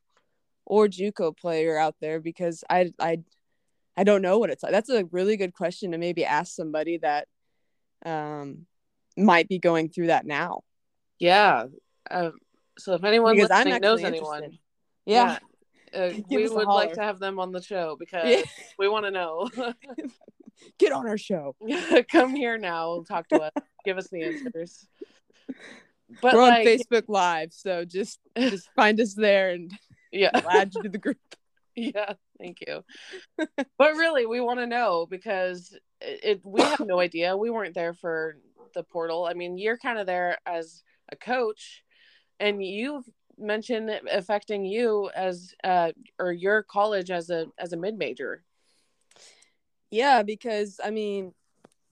or 0.65 0.87
JUCO 0.87 1.37
player 1.37 1.77
out 1.77 1.95
there 2.01 2.19
because 2.19 2.63
I 2.69 2.91
I 2.99 3.19
I 3.97 4.03
don't 4.03 4.21
know 4.21 4.39
what 4.39 4.49
it's 4.49 4.63
like. 4.63 4.71
That's 4.71 4.89
a 4.89 5.05
really 5.05 5.37
good 5.37 5.53
question 5.53 5.91
to 5.91 5.97
maybe 5.97 6.25
ask 6.25 6.53
somebody 6.53 6.97
that 6.97 7.27
um, 8.05 8.65
might 9.17 9.47
be 9.47 9.59
going 9.59 9.89
through 9.89 10.07
that 10.07 10.25
now. 10.25 10.61
Yeah. 11.19 11.67
Um, 12.11 12.33
so 12.77 12.93
if 12.93 13.03
anyone 13.03 13.35
because 13.35 13.49
listening 13.49 13.81
knows 13.81 14.03
anyone, 14.03 14.57
yeah, 15.05 15.37
yeah 15.93 16.07
uh, 16.07 16.13
we 16.29 16.47
would 16.47 16.67
like 16.67 16.93
to 16.93 17.01
have 17.01 17.19
them 17.19 17.39
on 17.39 17.51
the 17.51 17.61
show 17.61 17.95
because 17.97 18.29
yeah. 18.29 18.41
we 18.79 18.87
want 18.89 19.05
to 19.05 19.11
know. 19.11 19.49
Get 20.77 20.91
on 20.91 21.07
our 21.07 21.17
show. 21.17 21.55
Come 22.11 22.35
here 22.35 22.57
now. 22.57 23.03
Talk 23.07 23.27
to 23.29 23.41
us. 23.41 23.51
Give 23.83 23.97
us 23.97 24.07
the 24.09 24.23
answers. 24.23 24.87
But 26.21 26.33
we're 26.33 26.41
like, 26.41 26.59
on 26.59 26.65
Facebook 26.65 27.05
Live, 27.07 27.53
so 27.53 27.85
just 27.85 28.19
just 28.37 28.69
find 28.75 28.99
us 28.99 29.13
there 29.13 29.49
and 29.49 29.71
yeah, 30.11 30.31
add 30.49 30.71
you 30.75 30.83
to 30.83 30.89
the 30.89 30.97
group. 30.97 31.17
Yeah, 31.77 32.13
thank 32.39 32.59
you. 32.65 32.85
but 33.37 33.95
really, 33.95 34.25
we 34.25 34.39
want 34.39 34.61
to 34.61 34.65
know 34.65 35.05
because 35.09 35.77
it, 35.99 36.19
it, 36.23 36.41
we 36.45 36.61
have 36.61 36.79
no 36.79 37.01
idea. 37.01 37.35
We 37.35 37.49
weren't 37.49 37.75
there 37.75 37.93
for 37.93 38.37
the 38.73 38.81
portal. 38.81 39.25
I 39.25 39.33
mean, 39.33 39.57
you're 39.57 39.77
kind 39.77 39.99
of 39.99 40.05
there 40.05 40.37
as 40.45 40.83
a 41.11 41.17
coach, 41.17 41.83
and 42.39 42.63
you've 42.63 43.03
mentioned 43.37 43.89
it 43.89 44.03
affecting 44.09 44.63
you 44.63 45.09
as 45.13 45.53
uh 45.65 45.91
or 46.17 46.31
your 46.31 46.63
college 46.63 47.11
as 47.11 47.29
a 47.29 47.47
as 47.59 47.73
a 47.73 47.77
mid 47.77 47.97
major. 47.97 48.41
Yeah, 49.91 50.23
because 50.23 50.79
I 50.83 50.91
mean, 50.91 51.33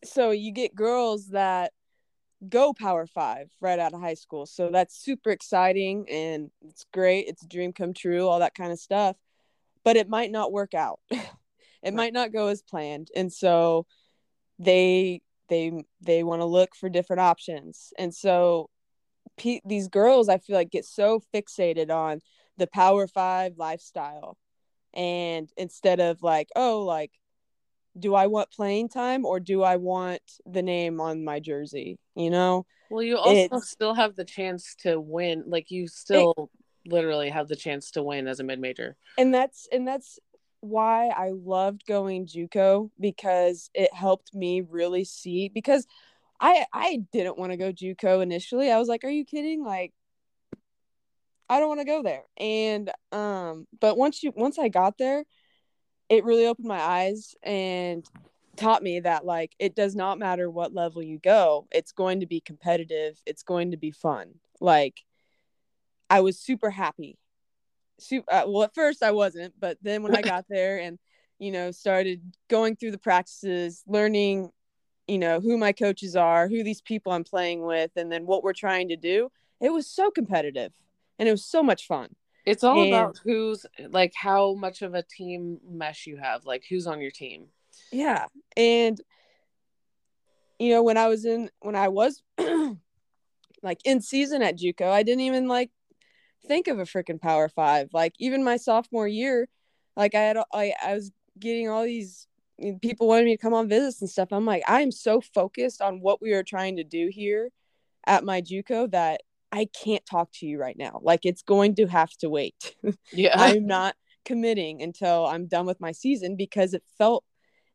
so 0.04 0.32
you 0.32 0.52
get 0.52 0.76
girls 0.76 1.30
that 1.30 1.74
go 2.50 2.74
power 2.74 3.06
five 3.06 3.50
right 3.62 3.80
out 3.80 3.94
of 3.94 4.02
high 4.02 4.14
school 4.14 4.46
so 4.46 4.70
that's 4.72 4.98
super 4.98 5.30
exciting 5.30 6.06
and 6.10 6.52
it's 6.68 6.86
great 6.94 7.28
it's 7.28 7.44
a 7.44 7.48
dream 7.48 7.74
come 7.74 7.94
true 7.94 8.28
all 8.28 8.40
that 8.40 8.56
kind 8.56 8.72
of 8.72 8.80
stuff 8.80 9.16
but 9.84 9.98
it 9.98 10.10
might 10.10 10.32
not 10.32 10.52
work 10.52 10.74
out. 10.74 11.00
it 11.84 11.94
might 11.94 12.14
not 12.14 12.32
go 12.32 12.48
as 12.48 12.62
planned. 12.62 13.10
And 13.16 13.32
so 13.32 13.86
they 14.60 15.22
they 15.50 15.84
they 16.02 16.24
want 16.24 16.42
to 16.42 16.46
look 16.46 16.76
for 16.76 16.90
different 16.90 17.20
options. 17.20 17.94
And 17.98 18.14
so 18.14 18.70
pe- 19.38 19.62
these 19.66 19.88
girls 19.88 20.30
I 20.30 20.38
feel 20.38 20.56
like 20.56 20.72
get 20.72 20.86
so 20.86 21.22
fixated 21.34 21.90
on 21.90 22.22
the 22.58 22.68
power 22.68 23.08
5 23.08 23.54
lifestyle 23.58 24.38
and 24.94 25.50
instead 25.58 26.00
of 26.00 26.22
like 26.22 26.50
oh 26.56 26.82
like 26.82 27.12
do 27.98 28.16
I 28.16 28.28
want 28.28 28.52
playing 28.52 28.90
time 28.90 29.26
or 29.26 29.40
do 29.40 29.64
I 29.64 29.76
want 29.78 30.22
the 30.46 30.62
name 30.62 31.00
on 31.00 31.24
my 31.24 31.40
jersey? 31.40 32.00
You 32.16 32.30
know? 32.30 32.66
Well, 32.90 33.04
you 33.04 33.18
also 33.18 33.58
it's, 33.58 33.70
still 33.70 33.94
have 33.94 34.16
the 34.16 34.26
chance 34.26 34.76
to 34.80 35.00
win. 35.00 35.44
Like 35.48 35.72
you 35.72 35.88
still 35.88 36.50
literally 36.86 37.30
have 37.30 37.48
the 37.48 37.56
chance 37.56 37.92
to 37.92 38.04
win 38.04 38.28
as 38.28 38.40
a 38.40 38.44
mid 38.44 38.60
major. 38.60 38.96
And 39.18 39.34
that's 39.34 39.68
and 39.72 39.88
that's 39.88 40.20
why 40.60 41.10
I 41.10 41.32
loved 41.32 41.86
going 41.86 42.26
JUCO 42.26 42.90
because 43.00 43.70
it 43.74 43.94
helped 43.94 44.34
me 44.34 44.62
really 44.62 45.04
see 45.04 45.50
because 45.50 45.86
I 46.40 46.66
I 46.74 47.02
didn't 47.12 47.38
want 47.38 47.52
to 47.52 47.58
go 47.58 47.72
JUCO 47.72 48.22
initially. 48.22 48.72
I 48.72 48.80
was 48.80 48.88
like, 48.88 49.04
"Are 49.04 49.10
you 49.10 49.26
kidding? 49.26 49.64
Like 49.64 49.94
I 51.50 51.60
don't 51.60 51.68
want 51.68 51.82
to 51.82 51.86
go 51.86 52.04
there." 52.04 52.24
And 52.38 52.92
um 53.12 53.68
but 53.80 53.98
once 53.98 54.24
you 54.24 54.34
once 54.36 54.60
I 54.60 54.70
got 54.70 54.98
there, 54.98 55.26
it 56.14 56.26
really 56.26 56.46
opened 56.46 56.68
my 56.68 56.80
eyes 56.80 57.36
and 57.42 58.08
taught 58.56 58.84
me 58.84 59.00
that 59.00 59.26
like 59.26 59.56
it 59.58 59.76
does 59.76 59.96
not 59.96 60.20
matter 60.20 60.48
what 60.48 60.72
level 60.72 61.02
you 61.02 61.18
go, 61.18 61.68
it's 61.72 61.92
going 61.92 62.20
to 62.20 62.28
be 62.28 62.40
competitive, 62.40 63.20
it's 63.26 63.42
going 63.42 63.72
to 63.72 63.78
be 63.78 63.90
fun. 63.90 64.36
Like 64.62 65.02
I 66.12 66.22
was 66.22 66.38
super 66.38 66.70
happy. 66.70 67.18
Super, 68.00 68.32
uh, 68.32 68.44
well, 68.46 68.62
at 68.62 68.76
first 68.76 69.02
I 69.02 69.10
wasn't, 69.10 69.56
but 69.60 69.80
then 69.82 70.04
when 70.04 70.16
I 70.16 70.22
got 70.34 70.46
there 70.48 70.78
and, 70.78 71.00
you 71.40 71.52
know, 71.52 71.72
started 71.72 72.22
going 72.48 72.76
through 72.76 72.92
the 72.92 73.00
practices, 73.00 73.84
learning, 73.88 74.52
you 75.08 75.18
know, 75.18 75.40
who 75.40 75.58
my 75.58 75.72
coaches 75.72 76.16
are, 76.16 76.48
who 76.48 76.64
these 76.64 76.82
people 76.82 77.12
I'm 77.12 77.24
playing 77.24 77.66
with, 77.66 77.90
and 77.96 78.12
then 78.12 78.28
what 78.28 78.44
we're 78.44 78.54
trying 78.54 78.90
to 78.90 78.96
do, 78.96 79.32
it 79.60 79.72
was 79.74 79.88
so 79.88 80.12
competitive 80.12 80.74
and 81.18 81.28
it 81.28 81.32
was 81.32 81.44
so 81.44 81.64
much 81.64 81.88
fun. 81.88 82.10
It's 82.46 82.64
all 82.64 82.82
and, 82.82 82.94
about 82.94 83.20
who's 83.24 83.66
like 83.90 84.14
how 84.16 84.54
much 84.54 84.82
of 84.82 84.94
a 84.94 85.04
team 85.04 85.60
mesh 85.68 86.08
you 86.08 86.18
have, 86.18 86.46
like 86.46 86.64
who's 86.70 86.88
on 86.88 87.02
your 87.02 87.12
team. 87.12 87.48
Yeah. 87.92 88.26
And, 88.58 89.00
you 90.60 90.72
know, 90.72 90.84
when 90.84 90.98
I 90.98 91.08
was 91.08 91.26
in, 91.26 91.50
when 91.62 91.76
I 91.76 91.88
was 91.88 92.22
like 93.64 93.80
in 93.86 94.02
season 94.02 94.42
at 94.42 94.58
JUCO, 94.58 94.90
I 94.90 95.04
didn't 95.04 95.22
even 95.22 95.48
like 95.48 95.72
think 96.46 96.68
of 96.68 96.80
a 96.80 96.84
freaking 96.84 97.22
power 97.22 97.48
five. 97.48 97.90
Like 97.94 98.14
even 98.20 98.44
my 98.44 98.58
sophomore 98.58 99.08
year, 99.08 99.48
like 99.96 100.16
I 100.16 100.20
had 100.20 100.38
I, 100.54 100.74
I 100.84 100.94
was 100.96 101.12
getting 101.40 101.70
all 101.70 101.84
these 101.84 102.28
people 102.82 103.08
wanted 103.08 103.26
me 103.26 103.36
to 103.36 103.42
come 103.42 103.54
on 103.54 103.70
visits 103.70 104.02
and 104.02 104.10
stuff. 104.10 104.30
I'm 104.32 104.46
like, 104.46 104.64
I 104.68 104.82
am 104.82 104.92
so 104.92 105.22
focused 105.22 105.82
on 105.82 106.02
what 106.02 106.22
we 106.22 106.34
are 106.34 106.44
trying 106.44 106.78
to 106.78 106.84
do 106.84 107.10
here 107.12 107.50
at 108.06 108.24
my 108.24 108.42
JUCO 108.42 108.92
that 108.92 109.22
I 109.54 109.70
can't 109.84 110.04
talk 110.04 110.30
to 110.40 110.48
you 110.48 110.60
right 110.60 110.76
now. 110.76 111.00
Like 111.04 111.22
it's 111.24 111.44
going 111.44 111.76
to 111.76 111.86
have 111.86 112.12
to 112.18 112.30
wait. 112.30 112.76
Yeah. 113.14 113.36
I'm 113.40 113.68
not 113.68 113.96
committing 114.26 114.82
until 114.82 115.28
I'm 115.28 115.46
done 115.46 115.68
with 115.68 115.80
my 115.80 115.92
season 115.92 116.36
because 116.36 116.74
it 116.74 116.84
felt 116.98 117.24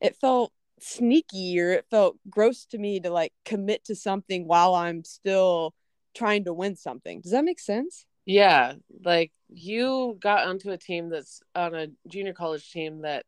it 0.00 0.16
felt 0.16 0.52
sneaky 0.80 1.60
or 1.60 1.70
it 1.70 1.86
felt 1.90 2.16
gross 2.28 2.64
to 2.66 2.78
me 2.78 2.98
to 3.00 3.10
like 3.10 3.32
commit 3.44 3.84
to 3.84 3.94
something 3.94 4.46
while 4.48 4.74
I'm 4.74 5.04
still 5.04 5.74
trying 6.16 6.44
to 6.46 6.52
win 6.52 6.74
something. 6.74 7.20
Does 7.20 7.32
that 7.32 7.44
make 7.44 7.60
sense? 7.60 8.04
Yeah, 8.26 8.74
like 9.04 9.30
you 9.48 10.18
got 10.20 10.48
onto 10.48 10.70
a 10.70 10.76
team 10.76 11.10
that's 11.10 11.40
on 11.54 11.74
a 11.74 11.86
junior 12.08 12.32
college 12.32 12.70
team 12.70 13.02
that 13.02 13.24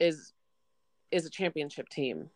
is 0.00 0.32
is 1.10 1.26
a 1.26 1.30
championship 1.30 1.88
team. 1.88 2.30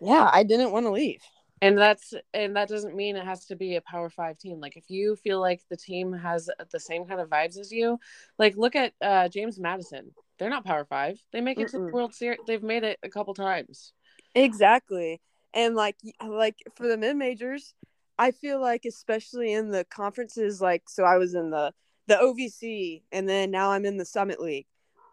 Yeah, 0.00 0.30
I 0.32 0.44
didn't 0.44 0.72
want 0.72 0.86
to 0.86 0.92
leave. 0.92 1.22
And 1.62 1.76
that's 1.76 2.14
and 2.32 2.56
that 2.56 2.68
doesn't 2.68 2.96
mean 2.96 3.16
it 3.16 3.24
has 3.24 3.46
to 3.46 3.56
be 3.56 3.76
a 3.76 3.82
power 3.82 4.08
5 4.08 4.38
team. 4.38 4.60
Like 4.60 4.76
if 4.76 4.88
you 4.88 5.16
feel 5.16 5.40
like 5.40 5.62
the 5.68 5.76
team 5.76 6.12
has 6.12 6.48
the 6.70 6.80
same 6.80 7.04
kind 7.06 7.20
of 7.20 7.28
vibes 7.28 7.58
as 7.58 7.70
you, 7.70 7.98
like 8.38 8.56
look 8.56 8.74
at 8.76 8.94
uh 9.02 9.28
James 9.28 9.58
Madison. 9.58 10.12
They're 10.38 10.50
not 10.50 10.64
power 10.64 10.86
5. 10.86 11.18
They 11.32 11.42
make 11.42 11.60
it 11.60 11.68
Mm-mm. 11.68 11.72
to 11.72 11.78
the 11.78 11.92
World 11.92 12.14
Series. 12.14 12.38
They've 12.46 12.62
made 12.62 12.82
it 12.82 12.98
a 13.02 13.10
couple 13.10 13.34
times. 13.34 13.92
Exactly. 14.34 15.20
And 15.52 15.74
like 15.74 15.96
like 16.26 16.56
for 16.76 16.88
the 16.88 16.96
mid 16.96 17.16
majors, 17.16 17.74
I 18.18 18.30
feel 18.30 18.60
like 18.60 18.84
especially 18.86 19.52
in 19.52 19.70
the 19.70 19.84
conferences 19.84 20.60
like 20.60 20.88
so 20.88 21.04
I 21.04 21.18
was 21.18 21.34
in 21.34 21.50
the 21.50 21.72
the 22.06 22.14
OVC 22.14 23.02
and 23.12 23.28
then 23.28 23.50
now 23.50 23.70
I'm 23.72 23.84
in 23.84 23.98
the 23.98 24.04
Summit 24.06 24.40
League. 24.40 24.66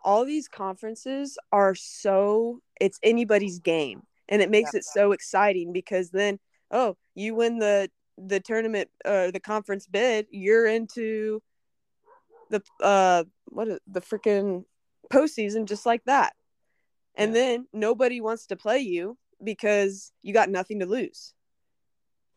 All 0.04 0.24
these 0.24 0.48
conferences 0.48 1.38
are 1.51 1.75
so 1.75 2.62
it's 2.80 3.00
anybody's 3.04 3.60
game 3.60 4.04
and 4.29 4.41
it 4.41 4.50
makes 4.50 4.74
yeah. 4.74 4.79
it 4.79 4.84
so 4.86 5.12
exciting 5.12 5.74
because 5.74 6.10
then 6.10 6.39
oh, 6.72 6.98
you 7.15 7.36
win 7.36 7.60
the 7.60 7.89
the 8.17 8.39
tournament 8.39 8.89
uh 9.05 9.31
the 9.31 9.39
conference 9.39 9.88
bid, 9.88 10.27
you're 10.31 10.65
into 10.65 11.41
the 12.50 12.62
uh 12.81 13.24
what 13.46 13.67
is 13.67 13.79
the 13.88 14.01
freaking 14.01 14.63
postseason 15.12 15.65
just 15.65 15.86
like 15.86 16.03
that. 16.05 16.34
And 17.15 17.34
Yeah. 17.34 17.41
then 17.41 17.67
nobody 17.74 18.22
wants 18.22 18.48
to 18.48 18.55
play 18.55 18.79
you 18.79 19.17
because 19.43 20.12
you 20.22 20.34
got 20.34 20.50
nothing 20.50 20.79
to 20.79 20.86
lose. 20.86 21.34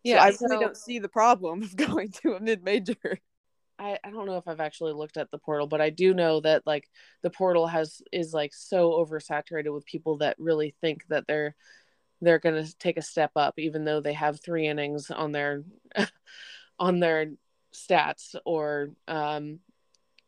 Yeah, 0.05 0.21
so 0.21 0.27
I 0.27 0.31
so- 0.31 0.47
really 0.47 0.65
don't 0.65 0.77
see 0.77 0.99
the 0.99 1.09
problem 1.09 1.63
of 1.63 1.77
going 1.77 2.11
to 2.23 2.35
a 2.35 2.41
mid 2.41 2.63
major. 2.63 3.21
I, 3.79 3.99
I 4.05 4.11
don't 4.11 4.27
know 4.27 4.37
if 4.37 4.47
I've 4.47 4.61
actually 4.61 4.93
looked 4.93 5.17
at 5.17 5.31
the 5.31 5.39
portal, 5.39 5.67
but 5.67 5.81
I 5.81 5.89
do 5.89 6.13
know 6.13 6.41
that 6.41 6.67
like 6.67 6.85
the 7.23 7.31
portal 7.31 7.67
has 7.67 8.03
is 8.13 8.35
like 8.35 8.53
so 8.53 8.91
oversaturated 8.91 9.73
with 9.73 9.87
people 9.87 10.19
that 10.19 10.37
really 10.39 10.75
think 10.83 11.07
that 11.09 11.25
they're 11.27 11.57
they're 12.21 12.39
gonna 12.39 12.67
take 12.79 12.97
a 12.97 13.03
step 13.03 13.33
up, 13.37 13.59
even 13.59 13.85
though 13.85 14.01
they 14.01 14.13
have 14.13 14.41
three 14.41 14.67
innings 14.67 15.11
on 15.11 15.33
their 15.33 15.63
on 16.79 17.01
their 17.01 17.33
stats 17.75 18.35
or 18.45 18.91
um 19.09 19.61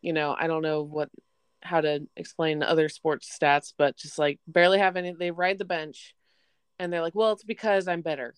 you 0.01 0.11
know, 0.13 0.35
I 0.37 0.47
don't 0.47 0.61
know 0.63 0.81
what 0.83 1.09
how 1.61 1.79
to 1.79 2.05
explain 2.17 2.61
other 2.61 2.89
sports 2.89 3.37
stats, 3.39 3.73
but 3.77 3.95
just 3.95 4.19
like 4.19 4.39
barely 4.47 4.79
have 4.79 4.97
any 4.97 5.13
they 5.13 5.31
ride 5.31 5.57
the 5.57 5.65
bench 5.65 6.15
and 6.79 6.91
they're 6.91 7.01
like, 7.01 7.15
Well, 7.15 7.31
it's 7.31 7.43
because 7.43 7.87
I'm 7.87 8.01
better. 8.01 8.33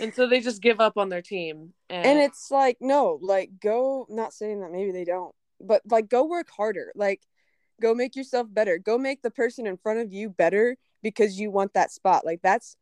and 0.00 0.14
so 0.14 0.26
they 0.26 0.40
just 0.40 0.60
give 0.62 0.80
up 0.80 0.96
on 0.96 1.08
their 1.08 1.22
team 1.22 1.72
and, 1.88 2.06
and 2.06 2.18
it's 2.18 2.50
like 2.50 2.76
no 2.80 3.18
like 3.22 3.50
go 3.60 4.06
not 4.08 4.32
saying 4.32 4.60
that 4.60 4.72
maybe 4.72 4.90
they 4.90 5.04
don't 5.04 5.34
but 5.60 5.82
like 5.88 6.08
go 6.08 6.24
work 6.24 6.48
harder 6.50 6.92
like 6.94 7.20
go 7.82 7.94
make 7.94 8.16
yourself 8.16 8.46
better 8.50 8.78
go 8.78 8.96
make 8.96 9.22
the 9.22 9.30
person 9.30 9.66
in 9.66 9.76
front 9.76 9.98
of 9.98 10.12
you 10.12 10.30
better 10.30 10.76
because 11.02 11.38
you 11.38 11.50
want 11.50 11.74
that 11.74 11.90
spot 11.90 12.24
like 12.24 12.40
that's 12.42 12.76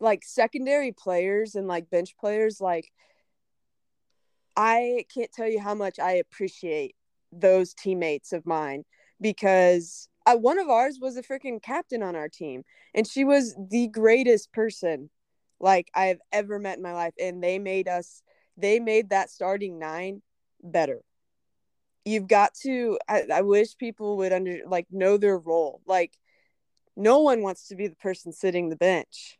like 0.00 0.22
secondary 0.24 0.92
players 0.92 1.54
and 1.54 1.66
like 1.66 1.90
bench 1.90 2.16
players 2.18 2.60
like 2.60 2.90
i 4.56 5.04
can't 5.12 5.32
tell 5.32 5.48
you 5.48 5.60
how 5.60 5.74
much 5.74 5.98
i 5.98 6.12
appreciate 6.12 6.94
those 7.32 7.74
teammates 7.74 8.32
of 8.32 8.46
mine 8.46 8.84
because 9.20 10.08
I, 10.24 10.34
one 10.34 10.58
of 10.58 10.68
ours 10.68 10.98
was 11.00 11.16
a 11.16 11.22
freaking 11.22 11.62
captain 11.62 12.02
on 12.02 12.16
our 12.16 12.28
team 12.28 12.64
and 12.94 13.06
she 13.06 13.24
was 13.24 13.54
the 13.70 13.88
greatest 13.88 14.52
person 14.52 15.10
like 15.60 15.90
I've 15.94 16.20
ever 16.32 16.58
met 16.58 16.76
in 16.76 16.82
my 16.82 16.92
life. 16.92 17.14
And 17.20 17.42
they 17.42 17.58
made 17.58 17.88
us, 17.88 18.22
they 18.56 18.80
made 18.80 19.10
that 19.10 19.30
starting 19.30 19.78
nine 19.78 20.22
better. 20.62 21.00
You've 22.06 22.28
got 22.28 22.54
to, 22.62 22.98
I, 23.08 23.24
I 23.34 23.42
wish 23.42 23.76
people 23.76 24.16
would 24.18 24.32
under, 24.32 24.60
like, 24.66 24.86
know 24.90 25.16
their 25.18 25.36
role. 25.36 25.82
Like, 25.86 26.16
no 26.96 27.18
one 27.18 27.42
wants 27.42 27.68
to 27.68 27.76
be 27.76 27.88
the 27.88 27.96
person 27.96 28.32
sitting 28.32 28.68
the 28.70 28.76
bench. 28.76 29.38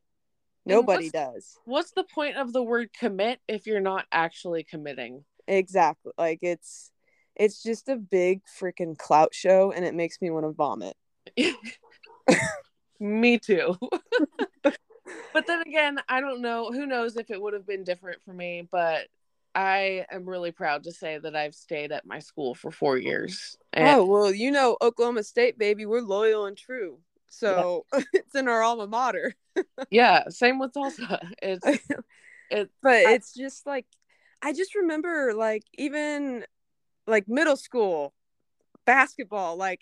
Nobody 0.67 1.07
what's- 1.07 1.13
does. 1.13 1.59
what's 1.65 1.93
the 1.93 2.05
point 2.05 2.37
of 2.37 2.53
the 2.53 2.63
word 2.63 2.93
commit 2.93 3.39
if 3.49 3.67
you're 3.67 3.81
not 3.81 4.05
actually 4.13 4.65
committing 4.65 5.25
Exactly. 5.49 6.11
Like, 6.19 6.41
it's, 6.43 6.91
it's 7.37 7.63
just 7.63 7.89
a 7.89 7.97
big 7.97 8.41
freaking 8.61 8.99
clout 8.99 9.33
show 9.33 9.71
and 9.71 9.85
it 9.85 9.95
makes 9.95 10.21
me 10.21 10.29
want 10.31 10.45
to 10.45 10.53
vomit. 10.53 10.97
me 12.99 13.39
too 13.39 13.77
but 14.63 15.47
then 15.47 15.61
again 15.67 15.99
i 16.09 16.21
don't 16.21 16.41
know 16.41 16.71
who 16.73 16.87
knows 16.87 17.17
if 17.17 17.31
it 17.31 17.41
would 17.41 17.53
have 17.53 17.67
been 17.67 17.85
different 17.85 18.23
for 18.25 18.33
me 18.33 18.67
but 18.73 19.07
i 19.57 20.05
am 20.13 20.29
really 20.29 20.53
proud 20.53 20.85
to 20.85 20.93
say 20.93 21.19
that 21.19 21.35
i've 21.35 21.55
stayed 21.55 21.91
at 21.91 22.07
my 22.07 22.21
school 22.21 22.55
for 22.55 22.71
four 22.71 22.95
oh. 22.95 23.01
years 23.01 23.57
and 23.73 23.89
Oh, 23.89 24.07
well, 24.07 24.33
you 24.33 24.51
know, 24.51 24.79
Oklahoma 24.81 25.23
State, 25.23 25.59
baby, 25.59 25.85
we're 25.85 26.01
loyal 26.01 26.47
and 26.47 26.57
true. 26.57 26.99
So 27.29 27.85
it's 28.15 28.35
in 28.35 28.49
our 28.49 28.63
alma 28.63 28.87
mater. 28.87 29.35
yeah 29.91 30.29
same 30.29 30.59
with 30.59 30.73
tulsa 30.73 31.21
it's 31.43 31.67
it 32.51 32.71
but 32.83 33.07
I- 33.07 33.13
it's 33.13 33.35
just 33.35 33.67
like 33.67 33.87
I 34.43 34.53
just 34.53 34.75
remember 34.75 35.33
like 35.35 35.63
even 35.75 36.45
like 37.07 37.27
middle 37.27 37.57
school 37.57 38.13
basketball 38.85 39.57
like 39.57 39.81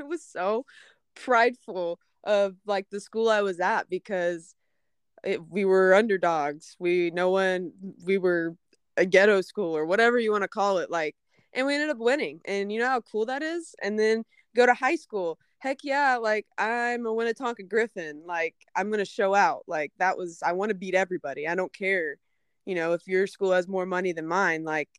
I 0.00 0.02
was 0.02 0.24
so 0.24 0.66
prideful 1.14 2.00
of 2.24 2.56
like 2.66 2.88
the 2.90 3.00
school 3.00 3.28
I 3.28 3.42
was 3.42 3.60
at 3.60 3.88
because 3.88 4.54
it, 5.22 5.46
we 5.48 5.64
were 5.64 5.94
underdogs 5.94 6.76
we 6.78 7.10
no 7.10 7.30
one 7.30 7.72
we 8.04 8.18
were 8.18 8.56
a 8.96 9.06
ghetto 9.06 9.40
school 9.40 9.76
or 9.76 9.86
whatever 9.86 10.18
you 10.18 10.30
want 10.30 10.42
to 10.42 10.48
call 10.48 10.78
it 10.78 10.90
like 10.90 11.16
and 11.54 11.66
we 11.66 11.74
ended 11.74 11.90
up 11.90 11.98
winning 11.98 12.40
and 12.44 12.72
you 12.72 12.78
know 12.80 12.88
how 12.88 13.00
cool 13.00 13.26
that 13.26 13.42
is? 13.42 13.74
And 13.82 13.98
then 13.98 14.24
go 14.54 14.66
to 14.66 14.74
high 14.74 14.96
school. 14.96 15.38
Heck 15.58 15.78
yeah 15.82 16.18
like 16.18 16.44
i'm 16.58 17.06
a 17.06 17.10
winnetonka 17.10 17.66
griffin 17.66 18.20
like 18.26 18.54
i'm 18.76 18.90
gonna 18.90 19.02
show 19.02 19.34
out 19.34 19.62
like 19.66 19.92
that 19.98 20.18
was 20.18 20.42
i 20.44 20.52
want 20.52 20.68
to 20.68 20.74
beat 20.74 20.94
everybody 20.94 21.48
i 21.48 21.54
don't 21.54 21.72
care 21.72 22.18
you 22.66 22.74
know 22.74 22.92
if 22.92 23.08
your 23.08 23.26
school 23.26 23.50
has 23.50 23.66
more 23.66 23.86
money 23.86 24.12
than 24.12 24.26
mine 24.26 24.62
like 24.62 24.90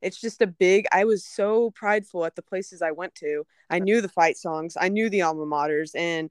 it's 0.00 0.20
just 0.20 0.40
a 0.40 0.46
big 0.46 0.86
i 0.92 1.04
was 1.04 1.24
so 1.24 1.72
prideful 1.72 2.24
at 2.24 2.36
the 2.36 2.42
places 2.42 2.82
i 2.82 2.92
went 2.92 3.12
to. 3.16 3.44
I 3.68 3.80
knew 3.80 4.00
the 4.00 4.08
fight 4.08 4.36
songs 4.36 4.76
i 4.80 4.88
knew 4.88 5.10
the 5.10 5.22
alma 5.22 5.44
maters 5.44 5.90
and 5.96 6.30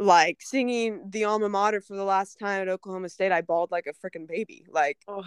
like 0.00 0.42
singing 0.42 1.08
the 1.08 1.22
alma 1.22 1.48
mater 1.48 1.80
for 1.80 1.94
the 1.94 2.02
last 2.02 2.40
time 2.40 2.62
at 2.62 2.68
oklahoma 2.68 3.08
state 3.08 3.30
i 3.30 3.42
bawled 3.42 3.70
like 3.70 3.86
a 3.86 3.92
freaking 3.92 4.26
baby 4.26 4.66
like 4.72 4.98
oh, 5.06 5.22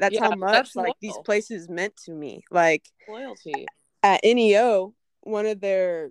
that's 0.00 0.14
Yeah, 0.14 0.28
how 0.30 0.36
much 0.36 0.52
that's 0.52 0.76
like 0.76 0.94
these 1.00 1.16
places 1.24 1.68
meant 1.68 1.96
to 2.04 2.12
me. 2.12 2.42
Like 2.50 2.84
loyalty. 3.08 3.66
at 4.02 4.20
neo 4.24 4.94
one 5.22 5.46
of 5.46 5.60
their 5.60 6.10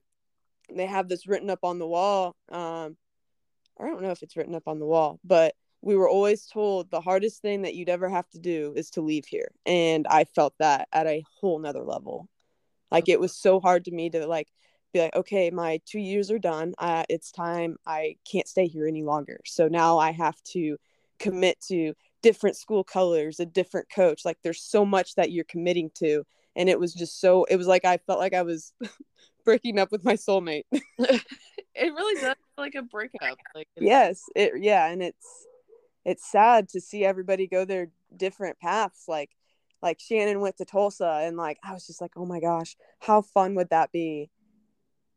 they 0.74 0.86
have 0.86 1.10
this 1.10 1.28
written 1.28 1.50
up 1.50 1.60
on 1.64 1.80
the 1.80 1.88
wall 1.88 2.36
um 2.52 2.96
i 3.80 3.86
don't 3.88 4.02
know 4.04 4.12
if 4.12 4.22
it's 4.22 4.38
written 4.38 4.54
up 4.54 4.68
on 4.68 4.78
the 4.80 4.86
wall 4.86 5.20
but 5.24 5.56
we 5.82 5.96
were 5.96 6.10
always 6.10 6.46
told 6.46 6.92
the 6.92 7.02
hardest 7.02 7.42
thing 7.42 7.62
that 7.64 7.74
you'd 7.74 7.90
ever 7.90 8.10
have 8.10 8.30
to 8.32 8.40
do 8.40 8.74
is 8.76 8.90
to 8.92 9.02
leave 9.02 9.26
here. 9.26 9.50
And 9.66 10.06
i 10.08 10.26
felt 10.26 10.54
that 10.60 10.88
at 10.92 11.08
a 11.08 11.24
whole 11.40 11.58
nother 11.58 11.84
level. 11.84 12.28
Like 12.92 13.08
it 13.08 13.20
was 13.20 13.34
so 13.36 13.60
hard 13.60 13.86
to 13.86 13.92
me 13.92 14.10
to 14.10 14.28
like 14.28 14.48
be 14.94 15.00
like 15.00 15.16
okay 15.16 15.50
my 15.52 15.80
two 15.86 16.00
years 16.00 16.32
are 16.32 16.40
done. 16.40 16.74
Uh, 16.78 17.04
it's 17.10 17.32
time. 17.32 17.78
I 17.86 18.18
can't 18.30 18.48
stay 18.48 18.68
here 18.68 18.88
any 18.88 19.04
longer. 19.04 19.40
So 19.46 19.68
now 19.70 19.98
i 20.00 20.12
have 20.12 20.36
to 20.52 20.78
commit 21.18 21.60
to 21.70 21.94
different 22.22 22.56
school 22.56 22.84
colors 22.84 23.40
a 23.40 23.46
different 23.46 23.88
coach 23.90 24.26
like 24.26 24.38
there's 24.44 24.62
so 24.62 24.86
much 24.86 25.16
that 25.16 25.32
you're 25.32 25.46
committing 25.46 25.90
to 25.96 26.24
and 26.56 26.70
it 26.70 26.80
was 26.80 26.94
just 26.94 27.22
so 27.22 27.46
it 27.46 27.56
was 27.56 27.68
like 27.68 27.86
i 27.86 27.98
felt 27.98 28.20
like 28.20 28.34
i 28.34 28.42
was 28.42 28.74
breaking 29.46 29.80
up 29.80 29.92
with 29.92 30.04
my 30.04 30.14
soulmate. 30.14 30.66
It 31.76 31.94
really 31.94 32.16
does 32.16 32.36
feel 32.36 32.36
like 32.58 32.76
a 32.76 32.82
breakup 32.82 33.38
like 33.56 33.68
yes 33.78 34.24
it 34.36 34.52
yeah 34.60 34.88
and 34.88 35.02
it's 35.02 35.48
it's 36.04 36.30
sad 36.30 36.68
to 36.70 36.82
see 36.82 37.06
everybody 37.06 37.48
go 37.48 37.64
their 37.64 37.90
different 38.18 38.60
paths 38.60 39.06
like 39.08 39.30
like 39.82 39.98
shannon 39.98 40.42
went 40.42 40.58
to 40.58 40.66
tulsa 40.66 41.22
and 41.24 41.38
like 41.38 41.58
i 41.64 41.72
was 41.72 41.88
just 41.88 42.02
like 42.02 42.12
oh 42.18 42.26
my 42.26 42.42
gosh 42.42 42.76
how 43.00 43.22
fun 43.22 43.56
would 43.56 43.70
that 43.70 43.94
be 43.94 44.30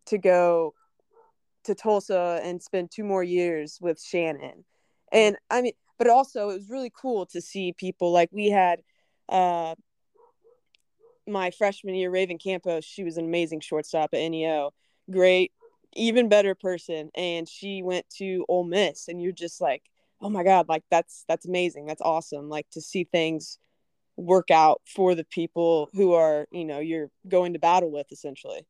to 0.07 0.19
go 0.19 0.73
to 1.65 1.75
tulsa 1.75 2.41
and 2.45 2.63
spend 2.63 2.93
two 2.93 3.03
more 3.03 3.25
years 3.25 3.79
with 3.81 4.01
shannon? 4.01 4.65
And 5.11 5.37
i 5.51 5.63
mean 5.63 5.73
but 5.99 6.09
also 6.09 6.51
it 6.51 6.55
was 6.55 6.71
really 6.71 6.93
cool 6.95 7.27
to 7.27 7.41
see 7.41 7.73
people 7.73 8.13
like 8.13 8.29
we 8.33 8.51
had 8.51 8.81
uh 9.29 9.75
my 11.27 11.51
freshman 11.51 11.95
year 11.95 12.11
raven 12.11 12.39
campos 12.39 12.85
she 12.85 13.05
was 13.05 13.17
an 13.17 13.25
amazing 13.25 13.61
shortstop 13.61 14.11
at 14.13 14.29
neo 14.29 14.71
great 15.11 15.53
even 15.95 16.29
better 16.29 16.55
person 16.55 17.11
and 17.15 17.49
she 17.49 17.83
went 17.83 18.09
to 18.09 18.47
Ole 18.49 18.65
Miss 18.65 19.09
and 19.09 19.21
you're 19.21 19.31
just 19.31 19.61
like 19.61 19.83
oh 20.21 20.31
my 20.31 20.43
god 20.43 20.69
like 20.69 20.85
that's 20.91 21.25
that's 21.29 21.47
amazing 21.47 21.87
that's 21.87 22.01
awesome 22.01 22.49
like 22.49 22.69
to 22.71 22.81
see 22.81 23.05
things 23.05 23.59
work 24.17 24.51
out 24.51 24.81
for 24.87 25.15
the 25.15 25.25
people 25.25 25.91
who 25.93 26.13
are 26.15 26.47
you 26.51 26.65
know 26.65 26.79
you're 26.79 27.11
going 27.29 27.53
to 27.55 27.59
battle 27.59 27.91
with 27.91 28.11
essentially. 28.13 28.67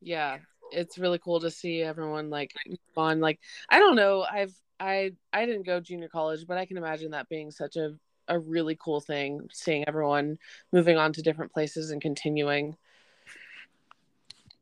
Yeah 0.00 0.38
it's 0.72 0.98
really 0.98 1.18
cool 1.18 1.40
to 1.40 1.50
see 1.50 1.82
everyone 1.82 2.30
like 2.30 2.52
on 2.96 3.20
like 3.20 3.38
i 3.70 3.78
don't 3.78 3.96
know 3.96 4.26
i've 4.30 4.54
i 4.80 5.12
i 5.32 5.46
didn't 5.46 5.66
go 5.66 5.80
junior 5.80 6.08
college 6.08 6.46
but 6.46 6.58
i 6.58 6.66
can 6.66 6.76
imagine 6.76 7.10
that 7.12 7.28
being 7.28 7.50
such 7.50 7.76
a 7.76 7.94
a 8.28 8.38
really 8.38 8.76
cool 8.82 9.00
thing 9.00 9.48
seeing 9.52 9.84
everyone 9.88 10.38
moving 10.72 10.96
on 10.96 11.12
to 11.12 11.22
different 11.22 11.52
places 11.52 11.90
and 11.90 12.00
continuing. 12.02 12.76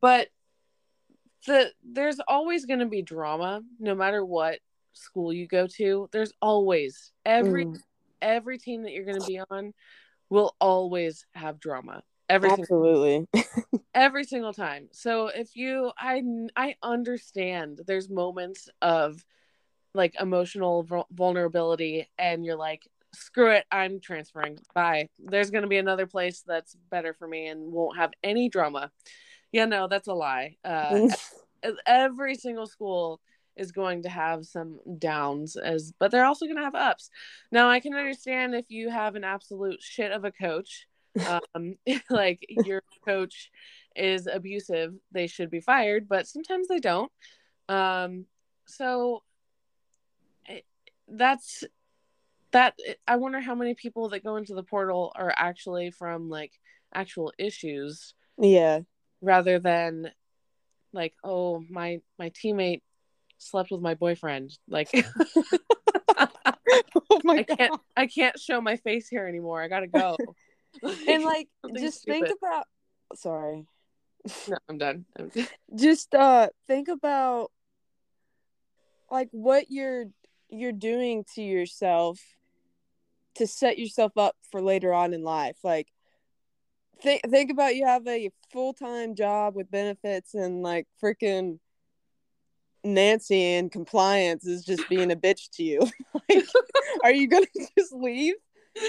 But 0.01 0.29
the 1.47 1.71
there's 1.83 2.19
always 2.27 2.65
going 2.65 2.79
to 2.79 2.85
be 2.85 3.01
drama 3.01 3.61
no 3.79 3.95
matter 3.95 4.23
what 4.25 4.59
school 4.93 5.33
you 5.33 5.47
go 5.47 5.67
to. 5.77 6.09
There's 6.11 6.33
always 6.41 7.11
every 7.25 7.65
Mm, 7.65 7.81
every 8.21 8.57
team 8.57 8.83
that 8.83 8.91
you're 8.91 9.05
going 9.05 9.15
to 9.17 9.21
be 9.21 9.39
on 9.49 9.73
will 10.29 10.55
always 10.59 11.25
have 11.33 11.59
drama 11.59 12.03
every 12.29 12.49
single 12.49 12.67
absolutely. 12.69 13.27
Every 13.93 14.25
single 14.25 14.51
time. 14.53 14.89
So 14.91 15.27
if 15.27 15.55
you 15.55 15.91
I 15.97 16.21
I 16.57 16.75
understand 16.83 17.81
there's 17.87 18.09
moments 18.09 18.67
of 18.81 19.25
like 19.95 20.15
emotional 20.19 20.83
vul- 20.83 21.07
vulnerability 21.11 22.07
and 22.17 22.45
you're 22.45 22.57
like 22.57 22.87
screw 23.15 23.51
it, 23.51 23.65
I'm 23.71 23.99
transferring. 23.99 24.59
Bye. 24.73 25.07
There's 25.17 25.49
going 25.49 25.63
to 25.63 25.69
be 25.69 25.77
another 25.77 26.05
place 26.05 26.43
that's 26.45 26.75
better 26.91 27.13
for 27.13 27.27
me 27.27 27.47
and 27.47 27.71
won't 27.71 27.97
have 27.97 28.11
any 28.23 28.49
drama. 28.49 28.91
Yeah, 29.51 29.65
no, 29.65 29.87
that's 29.87 30.07
a 30.07 30.13
lie. 30.13 30.57
Uh 30.63 31.07
every 31.87 32.35
single 32.35 32.67
school 32.67 33.19
is 33.55 33.71
going 33.71 34.03
to 34.03 34.09
have 34.09 34.45
some 34.45 34.79
downs 34.99 35.55
as 35.55 35.93
but 35.97 36.11
they're 36.11 36.25
also 36.25 36.45
going 36.45 36.57
to 36.57 36.63
have 36.63 36.75
ups. 36.75 37.09
Now 37.51 37.69
I 37.69 37.79
can 37.79 37.93
understand 37.93 38.53
if 38.53 38.65
you 38.69 38.89
have 38.89 39.15
an 39.15 39.23
absolute 39.23 39.81
shit 39.81 40.11
of 40.11 40.25
a 40.25 40.31
coach 40.31 40.87
um 41.53 41.75
like 42.09 42.45
your 42.49 42.83
coach 43.05 43.49
is 43.95 44.27
abusive, 44.27 44.93
they 45.11 45.27
should 45.27 45.49
be 45.49 45.61
fired, 45.61 46.07
but 46.09 46.27
sometimes 46.27 46.67
they 46.67 46.79
don't. 46.79 47.11
Um 47.69 48.25
so 48.67 49.23
that's 51.07 51.63
that 52.51 52.77
I 53.07 53.17
wonder 53.17 53.39
how 53.39 53.55
many 53.55 53.73
people 53.73 54.09
that 54.09 54.23
go 54.23 54.37
into 54.37 54.55
the 54.55 54.63
portal 54.63 55.11
are 55.15 55.33
actually 55.35 55.91
from 55.91 56.29
like 56.29 56.53
actual 56.93 57.33
issues. 57.37 58.13
Yeah. 58.37 58.81
Rather 59.21 59.59
than 59.59 60.11
like, 60.93 61.13
oh, 61.23 61.63
my 61.69 62.01
my 62.17 62.29
teammate 62.29 62.81
slept 63.37 63.71
with 63.71 63.81
my 63.81 63.95
boyfriend. 63.95 64.57
Like 64.67 64.89
oh 66.17 67.21
my 67.23 67.39
I 67.39 67.43
God. 67.43 67.57
can't 67.57 67.81
I 67.97 68.07
can't 68.07 68.39
show 68.39 68.61
my 68.61 68.77
face 68.77 69.07
here 69.07 69.27
anymore. 69.27 69.61
I 69.61 69.67
gotta 69.67 69.87
go. 69.87 70.15
and 71.07 71.23
like 71.23 71.47
just 71.77 72.01
stupid. 72.01 72.27
think 72.27 72.37
about 72.41 72.65
sorry. 73.15 73.65
No, 74.47 74.57
I'm 74.67 74.77
done. 74.77 75.05
I'm 75.17 75.29
done. 75.29 75.47
Just 75.75 76.15
uh 76.15 76.47
think 76.67 76.87
about 76.87 77.51
like 79.11 79.29
what 79.31 79.69
you're 79.69 80.05
you're 80.49 80.71
doing 80.71 81.25
to 81.35 81.41
yourself 81.41 82.19
to 83.35 83.47
set 83.47 83.77
yourself 83.77 84.17
up 84.17 84.35
for 84.51 84.61
later 84.61 84.93
on 84.93 85.13
in 85.13 85.23
life. 85.23 85.57
Like 85.63 85.87
think 87.01 87.21
think 87.29 87.51
about 87.51 87.75
you 87.75 87.85
have 87.85 88.07
a 88.07 88.31
full 88.51 88.73
time 88.73 89.15
job 89.15 89.55
with 89.55 89.71
benefits 89.71 90.33
and 90.33 90.61
like 90.61 90.87
freaking 91.03 91.59
Nancy 92.83 93.55
and 93.55 93.71
compliance 93.71 94.45
is 94.45 94.63
just 94.63 94.87
being 94.89 95.11
a 95.11 95.15
bitch 95.15 95.49
to 95.53 95.63
you. 95.63 95.81
like, 96.29 96.45
are 97.03 97.13
you 97.13 97.27
gonna 97.27 97.47
just 97.77 97.93
leave? 97.93 98.35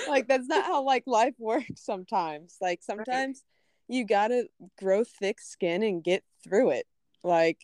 Like 0.09 0.29
that's 0.29 0.47
not 0.47 0.65
how 0.65 0.85
like 0.85 1.05
life 1.07 1.35
works 1.39 1.83
sometimes. 1.83 2.57
Like 2.61 2.83
sometimes 2.83 3.43
right. 3.89 3.97
you 3.97 4.05
gotta 4.05 4.49
grow 4.79 5.05
thick 5.05 5.41
skin 5.41 5.83
and 5.83 6.05
get 6.05 6.23
through 6.45 6.71
it. 6.71 6.87
Like 7.23 7.59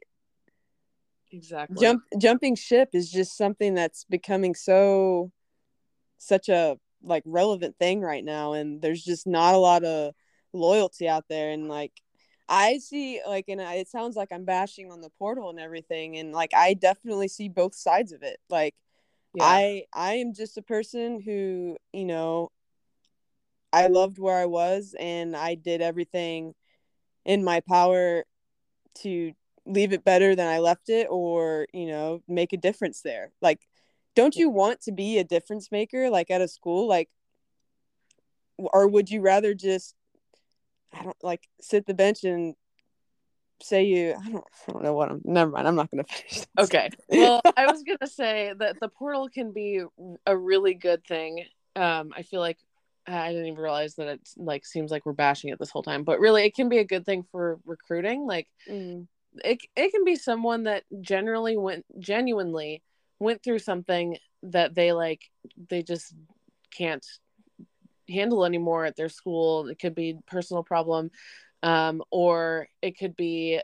exactly 1.32 1.76
jump 1.80 2.02
jumping 2.18 2.54
ship 2.54 2.90
is 2.92 3.10
just 3.10 3.36
something 3.36 3.74
that's 3.74 4.04
becoming 4.04 4.54
so 4.54 5.30
such 6.18 6.48
a 6.48 6.76
like 7.02 7.22
relevant 7.26 7.76
thing 7.78 8.00
right 8.00 8.24
now 8.24 8.52
and 8.52 8.80
there's 8.80 9.02
just 9.02 9.26
not 9.26 9.54
a 9.54 9.58
lot 9.58 9.84
of 9.84 10.12
loyalty 10.52 11.08
out 11.08 11.24
there 11.28 11.50
and 11.50 11.68
like 11.68 11.92
I 12.48 12.78
see 12.78 13.20
like 13.26 13.46
and 13.48 13.60
it 13.60 13.88
sounds 13.88 14.14
like 14.14 14.28
I'm 14.30 14.44
bashing 14.44 14.92
on 14.92 15.00
the 15.00 15.10
portal 15.18 15.50
and 15.50 15.58
everything 15.58 16.18
and 16.18 16.32
like 16.32 16.52
I 16.54 16.74
definitely 16.74 17.28
see 17.28 17.48
both 17.48 17.74
sides 17.74 18.12
of 18.12 18.22
it. 18.22 18.38
Like 18.50 18.74
yeah. 19.34 19.44
I 19.44 19.84
I 19.94 20.14
am 20.14 20.34
just 20.34 20.58
a 20.58 20.62
person 20.62 21.20
who, 21.20 21.78
you 21.92 22.04
know, 22.04 22.50
I 23.72 23.86
loved 23.86 24.18
where 24.18 24.36
I 24.36 24.46
was 24.46 24.94
and 24.98 25.34
I 25.34 25.54
did 25.54 25.80
everything 25.80 26.54
in 27.24 27.42
my 27.42 27.60
power 27.60 28.24
to 28.96 29.32
leave 29.66 29.92
it 29.92 30.04
better 30.04 30.34
than 30.34 30.48
I 30.48 30.58
left 30.58 30.88
it 30.88 31.06
or, 31.10 31.66
you 31.72 31.86
know, 31.86 32.22
make 32.28 32.52
a 32.52 32.56
difference 32.56 33.02
there. 33.02 33.32
Like 33.40 33.60
don't 34.14 34.36
you 34.36 34.50
want 34.50 34.82
to 34.82 34.92
be 34.92 35.18
a 35.18 35.24
difference 35.24 35.70
maker 35.72 36.10
like 36.10 36.30
at 36.30 36.40
a 36.40 36.48
school? 36.48 36.88
Like 36.88 37.08
or 38.58 38.88
would 38.88 39.10
you 39.10 39.20
rather 39.20 39.54
just 39.54 39.94
I 40.92 41.02
don't 41.02 41.16
like 41.22 41.48
sit 41.60 41.86
the 41.86 41.94
bench 41.94 42.24
and 42.24 42.54
say 43.62 43.84
you 43.84 44.14
I 44.18 44.30
don't 44.30 44.44
I 44.68 44.72
don't 44.72 44.82
know 44.82 44.94
what 44.94 45.10
I'm 45.10 45.20
never 45.24 45.50
mind 45.50 45.68
I'm 45.68 45.76
not 45.76 45.90
gonna 45.90 46.04
finish 46.08 46.46
okay. 46.58 46.90
Well 47.08 47.40
I 47.56 47.66
was 47.66 47.82
gonna 47.82 48.10
say 48.10 48.52
that 48.58 48.80
the 48.80 48.88
portal 48.88 49.28
can 49.28 49.52
be 49.52 49.82
a 50.26 50.36
really 50.36 50.74
good 50.74 51.04
thing. 51.04 51.44
Um 51.76 52.12
I 52.14 52.22
feel 52.22 52.40
like 52.40 52.58
I 53.06 53.28
didn't 53.30 53.46
even 53.46 53.60
realize 53.60 53.96
that 53.96 54.08
it 54.08 54.28
like 54.36 54.64
seems 54.64 54.90
like 54.90 55.06
we're 55.06 55.12
bashing 55.12 55.50
it 55.50 55.58
this 55.58 55.70
whole 55.70 55.82
time 55.82 56.04
but 56.04 56.20
really 56.20 56.44
it 56.44 56.54
can 56.54 56.68
be 56.68 56.78
a 56.78 56.84
good 56.84 57.04
thing 57.04 57.24
for 57.32 57.58
recruiting 57.64 58.26
like 58.26 58.48
mm. 58.68 59.06
It, 59.44 59.58
it 59.76 59.90
can 59.92 60.04
be 60.04 60.16
someone 60.16 60.64
that 60.64 60.84
generally 61.00 61.56
went 61.56 61.84
genuinely 61.98 62.82
went 63.18 63.42
through 63.42 63.58
something 63.58 64.18
that 64.42 64.74
they 64.74 64.92
like 64.92 65.30
they 65.68 65.82
just 65.82 66.14
can't 66.76 67.06
handle 68.08 68.44
anymore 68.44 68.84
at 68.84 68.96
their 68.96 69.08
school. 69.08 69.68
It 69.68 69.78
could 69.78 69.94
be 69.94 70.18
personal 70.26 70.62
problem, 70.62 71.10
um, 71.62 72.02
or 72.10 72.68
it 72.80 72.98
could 72.98 73.16
be 73.16 73.60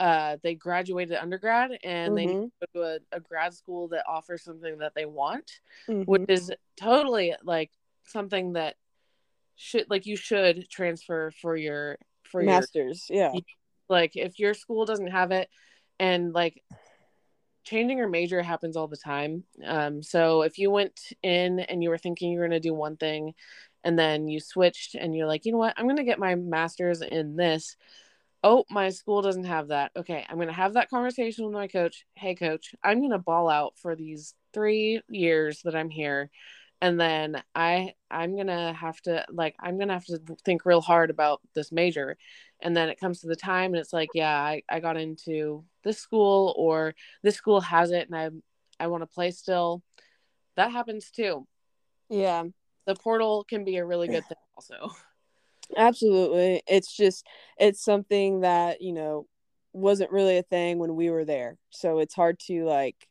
uh, 0.00 0.38
they 0.42 0.54
graduated 0.54 1.16
undergrad 1.16 1.78
and 1.84 2.14
mm-hmm. 2.14 2.26
they 2.26 2.34
go 2.34 2.66
to 2.74 2.82
a, 3.12 3.16
a, 3.16 3.20
grad 3.20 3.54
school 3.54 3.88
that 3.88 4.04
offers 4.08 4.42
something 4.42 4.78
that 4.78 4.92
they 4.94 5.06
want, 5.06 5.60
mm-hmm. 5.88 6.02
which 6.02 6.24
is 6.28 6.52
totally 6.76 7.34
like 7.44 7.70
something 8.04 8.54
that 8.54 8.74
should 9.56 9.88
like 9.88 10.04
you 10.04 10.16
should 10.16 10.68
transfer 10.68 11.30
for 11.40 11.56
your 11.56 11.96
for 12.24 12.42
your 12.42 12.50
masters. 12.50 13.06
Your, 13.08 13.18
yeah, 13.18 13.40
like 13.88 14.12
if 14.16 14.38
your 14.38 14.54
school 14.54 14.84
doesn't 14.84 15.08
have 15.10 15.30
it, 15.30 15.48
and 15.98 16.32
like 16.32 16.62
changing 17.64 17.98
your 17.98 18.08
major 18.08 18.42
happens 18.42 18.76
all 18.76 18.88
the 18.88 18.96
time. 18.96 19.44
Um, 19.64 20.02
so 20.02 20.42
if 20.42 20.58
you 20.58 20.70
went 20.70 21.00
in 21.22 21.60
and 21.60 21.82
you 21.82 21.88
were 21.88 21.98
thinking 21.98 22.30
you 22.30 22.38
were 22.38 22.48
going 22.48 22.60
to 22.62 22.68
do 22.68 22.74
one 22.74 22.96
thing 22.96 23.32
and 23.82 23.98
then 23.98 24.28
you 24.28 24.38
switched 24.38 24.94
and 24.94 25.16
you're 25.16 25.26
like, 25.26 25.44
you 25.44 25.52
know 25.52 25.58
what, 25.58 25.74
I'm 25.76 25.86
going 25.86 25.96
to 25.96 26.04
get 26.04 26.18
my 26.18 26.34
master's 26.34 27.00
in 27.00 27.36
this. 27.36 27.76
Oh, 28.42 28.64
my 28.70 28.90
school 28.90 29.22
doesn't 29.22 29.44
have 29.44 29.68
that. 29.68 29.92
Okay, 29.96 30.26
I'm 30.28 30.36
going 30.36 30.48
to 30.48 30.54
have 30.54 30.74
that 30.74 30.90
conversation 30.90 31.46
with 31.46 31.54
my 31.54 31.66
coach. 31.66 32.04
Hey, 32.14 32.34
coach, 32.34 32.74
I'm 32.84 32.98
going 32.98 33.12
to 33.12 33.18
ball 33.18 33.48
out 33.48 33.74
for 33.78 33.96
these 33.96 34.34
three 34.52 35.00
years 35.08 35.62
that 35.64 35.74
I'm 35.74 35.88
here. 35.88 36.30
And 36.80 37.00
then 37.00 37.42
I 37.54 37.94
I'm 38.10 38.36
gonna 38.36 38.72
have 38.74 39.00
to 39.02 39.24
like 39.30 39.54
I'm 39.60 39.78
gonna 39.78 39.94
have 39.94 40.04
to 40.06 40.18
think 40.44 40.66
real 40.66 40.80
hard 40.80 41.10
about 41.10 41.40
this 41.54 41.72
major. 41.72 42.16
And 42.60 42.76
then 42.76 42.88
it 42.88 43.00
comes 43.00 43.20
to 43.20 43.26
the 43.26 43.36
time 43.36 43.72
and 43.72 43.80
it's 43.80 43.92
like, 43.92 44.10
yeah, 44.14 44.36
I, 44.36 44.62
I 44.68 44.80
got 44.80 44.96
into 44.96 45.64
this 45.82 45.98
school 45.98 46.54
or 46.56 46.94
this 47.22 47.36
school 47.36 47.60
has 47.60 47.90
it 47.90 48.08
and 48.10 48.16
I 48.16 48.84
I 48.84 48.88
want 48.88 49.02
to 49.02 49.06
play 49.06 49.30
still. 49.30 49.82
That 50.56 50.72
happens 50.72 51.10
too. 51.10 51.46
Yeah 52.10 52.44
the 52.86 52.94
portal 52.94 53.44
can 53.44 53.64
be 53.64 53.76
a 53.76 53.84
really 53.84 54.08
good 54.08 54.26
thing 54.26 54.36
also 54.56 54.94
absolutely 55.76 56.62
it's 56.66 56.94
just 56.94 57.26
it's 57.58 57.82
something 57.82 58.40
that 58.40 58.80
you 58.82 58.92
know 58.92 59.26
wasn't 59.72 60.10
really 60.10 60.38
a 60.38 60.42
thing 60.42 60.78
when 60.78 60.94
we 60.94 61.10
were 61.10 61.24
there 61.24 61.56
so 61.70 61.98
it's 61.98 62.14
hard 62.14 62.38
to 62.38 62.64
like 62.64 63.08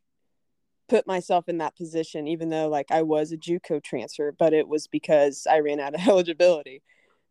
put 0.90 1.08
myself 1.08 1.48
in 1.48 1.60
that 1.60 1.76
position 1.76 2.28
even 2.28 2.50
though 2.50 2.68
like 2.68 2.92
i 2.92 3.02
was 3.02 3.32
a 3.32 3.38
juco 3.38 3.82
transfer 3.82 4.32
but 4.32 4.54
it 4.54 4.68
was 4.68 4.88
because 4.88 5.48
i 5.50 5.60
ran 5.60 5.80
out 5.80 5.96
of 5.96 6.02
eligibility 6.08 6.82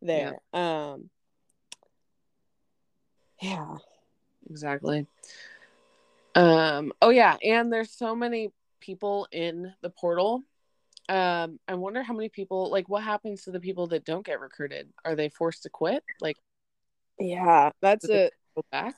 there 0.01 0.39
yeah. 0.53 0.91
um 0.93 1.09
yeah. 3.43 3.75
Exactly. 4.49 5.05
Um 6.35 6.93
oh 7.01 7.09
yeah 7.09 7.37
and 7.43 7.71
there's 7.71 7.91
so 7.91 8.15
many 8.15 8.51
people 8.79 9.27
in 9.31 9.73
the 9.81 9.89
portal. 9.89 10.43
Um 11.09 11.59
i 11.67 11.73
wonder 11.73 12.01
how 12.01 12.13
many 12.13 12.29
people 12.29 12.71
like 12.71 12.87
what 12.89 13.03
happens 13.03 13.43
to 13.43 13.51
the 13.51 13.59
people 13.59 13.87
that 13.87 14.05
don't 14.05 14.25
get 14.25 14.39
recruited? 14.39 14.89
Are 15.03 15.15
they 15.15 15.29
forced 15.29 15.63
to 15.63 15.69
quit? 15.69 16.03
Like 16.21 16.37
yeah 17.19 17.71
that's 17.81 18.05
it 18.05 18.33
go 18.55 18.63
back? 18.71 18.95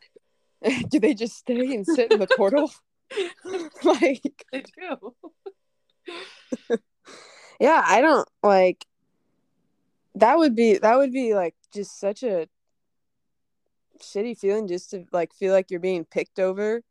Do 0.89 0.99
they 0.99 1.13
just 1.13 1.37
stay 1.37 1.75
and 1.75 1.85
sit 1.85 2.11
in 2.11 2.19
the 2.19 2.27
portal 2.37 2.71
like 3.83 4.45
I 4.53 4.63
do. 4.77 5.15
Yeah 7.59 7.81
i 7.85 8.01
don't 8.01 8.27
like 8.43 8.85
that 10.15 10.37
would 10.37 10.55
be 10.55 10.77
that 10.77 10.97
would 10.97 11.13
be 11.13 11.33
like 11.33 11.55
just 11.73 11.99
such 11.99 12.21
a 12.21 12.47
shitty 14.01 14.37
feeling 14.37 14.67
just 14.67 14.91
to 14.91 15.05
like 15.11 15.33
feel 15.33 15.53
like 15.53 15.71
you're 15.71 15.79
being 15.79 16.05
picked 16.05 16.39
over 16.39 16.81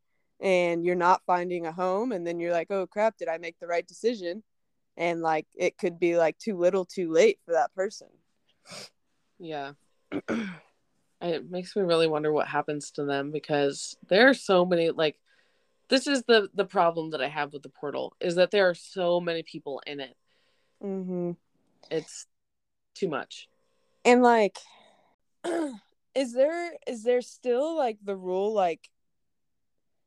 and 0.40 0.84
you're 0.84 0.94
not 0.94 1.22
finding 1.26 1.66
a 1.66 1.72
home 1.72 2.12
and 2.12 2.26
then 2.26 2.40
you're 2.40 2.52
like 2.52 2.70
oh 2.70 2.86
crap 2.86 3.16
did 3.18 3.28
i 3.28 3.38
make 3.38 3.58
the 3.60 3.66
right 3.66 3.86
decision? 3.86 4.42
And 4.96 5.22
like 5.22 5.46
it 5.56 5.76
could 5.76 5.98
be 5.98 6.16
like 6.16 6.38
too 6.38 6.56
little 6.56 6.84
too 6.84 7.10
late 7.10 7.40
for 7.44 7.52
that 7.52 7.74
person. 7.74 8.08
Yeah. 9.38 9.72
It 11.20 11.50
makes 11.50 11.74
me 11.74 11.80
really 11.80 12.06
wonder 12.06 12.30
what 12.32 12.48
happens 12.48 12.90
to 12.92 13.04
them 13.04 13.30
because 13.30 13.96
there 14.08 14.28
are 14.28 14.34
so 14.34 14.66
many 14.66 14.90
like 14.90 15.16
this 15.94 16.06
is 16.06 16.22
the 16.24 16.48
the 16.54 16.64
problem 16.64 17.10
that 17.10 17.22
i 17.22 17.28
have 17.28 17.52
with 17.52 17.62
the 17.62 17.68
portal 17.68 18.14
is 18.20 18.36
that 18.36 18.50
there 18.50 18.68
are 18.68 18.74
so 18.74 19.20
many 19.20 19.42
people 19.42 19.80
in 19.86 20.00
it 20.00 20.16
mm-hmm. 20.82 21.32
it's 21.90 22.26
too 22.94 23.08
much 23.08 23.48
and 24.04 24.22
like 24.22 24.58
is 26.14 26.32
there 26.32 26.72
is 26.86 27.02
there 27.02 27.22
still 27.22 27.76
like 27.76 27.98
the 28.04 28.16
rule 28.16 28.52
like 28.52 28.88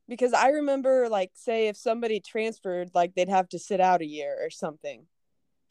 because 0.08 0.34
I 0.34 0.50
remember 0.50 1.10
like 1.10 1.32
say 1.34 1.67
if 1.67 1.78
somebody 1.78 2.19
transferred 2.19 2.91
like 2.93 3.13
they'd 3.13 3.30
have 3.30 3.50
to 3.50 3.60
sit 3.60 3.82
out 3.82 4.02
a 4.02 4.06
year 4.06 4.38
or 4.41 4.50
something. 4.50 5.06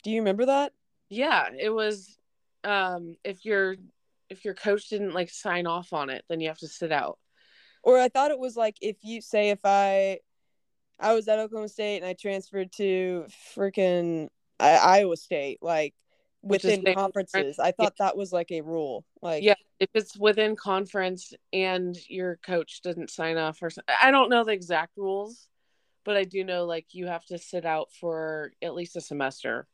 Do 0.02 0.10
you 0.10 0.20
remember 0.20 0.46
that? 0.46 0.72
Yeah, 1.08 1.48
it 1.58 1.70
was 1.70 2.18
um 2.64 3.16
if 3.24 3.44
your 3.44 3.76
if 4.28 4.44
your 4.44 4.54
coach 4.54 4.88
didn't 4.88 5.14
like 5.14 5.30
sign 5.30 5.66
off 5.66 5.92
on 5.92 6.10
it, 6.10 6.24
then 6.28 6.40
you 6.40 6.48
have 6.48 6.58
to 6.58 6.68
sit 6.68 6.92
out. 6.92 7.18
Or 7.86 8.00
I 8.00 8.08
thought 8.08 8.32
it 8.32 8.38
was 8.40 8.56
like 8.56 8.76
if 8.82 8.96
you 9.02 9.20
say 9.20 9.50
if 9.50 9.60
I 9.64 10.18
I 10.98 11.14
was 11.14 11.28
at 11.28 11.38
Oklahoma 11.38 11.68
State 11.68 11.98
and 11.98 12.04
I 12.04 12.14
transferred 12.14 12.72
to 12.72 13.26
freaking 13.54 14.28
Iowa 14.58 15.16
State, 15.16 15.58
like 15.62 15.94
within 16.42 16.84
conferences. 16.94 17.60
I 17.60 17.70
thought 17.70 17.94
yeah. 18.00 18.06
that 18.06 18.16
was 18.16 18.32
like 18.32 18.50
a 18.50 18.62
rule. 18.62 19.04
Like 19.22 19.44
yeah, 19.44 19.54
if 19.78 19.88
it's 19.94 20.18
within 20.18 20.56
conference 20.56 21.32
and 21.52 21.96
your 22.08 22.40
coach 22.44 22.80
didn't 22.82 23.10
sign 23.10 23.36
off 23.36 23.62
or 23.62 23.70
something. 23.70 23.94
I 24.02 24.10
don't 24.10 24.30
know 24.30 24.42
the 24.42 24.50
exact 24.50 24.96
rules, 24.96 25.46
but 26.04 26.16
I 26.16 26.24
do 26.24 26.42
know 26.42 26.64
like 26.64 26.86
you 26.90 27.06
have 27.06 27.24
to 27.26 27.38
sit 27.38 27.64
out 27.64 27.90
for 28.00 28.50
at 28.60 28.74
least 28.74 28.96
a 28.96 29.00
semester. 29.00 29.68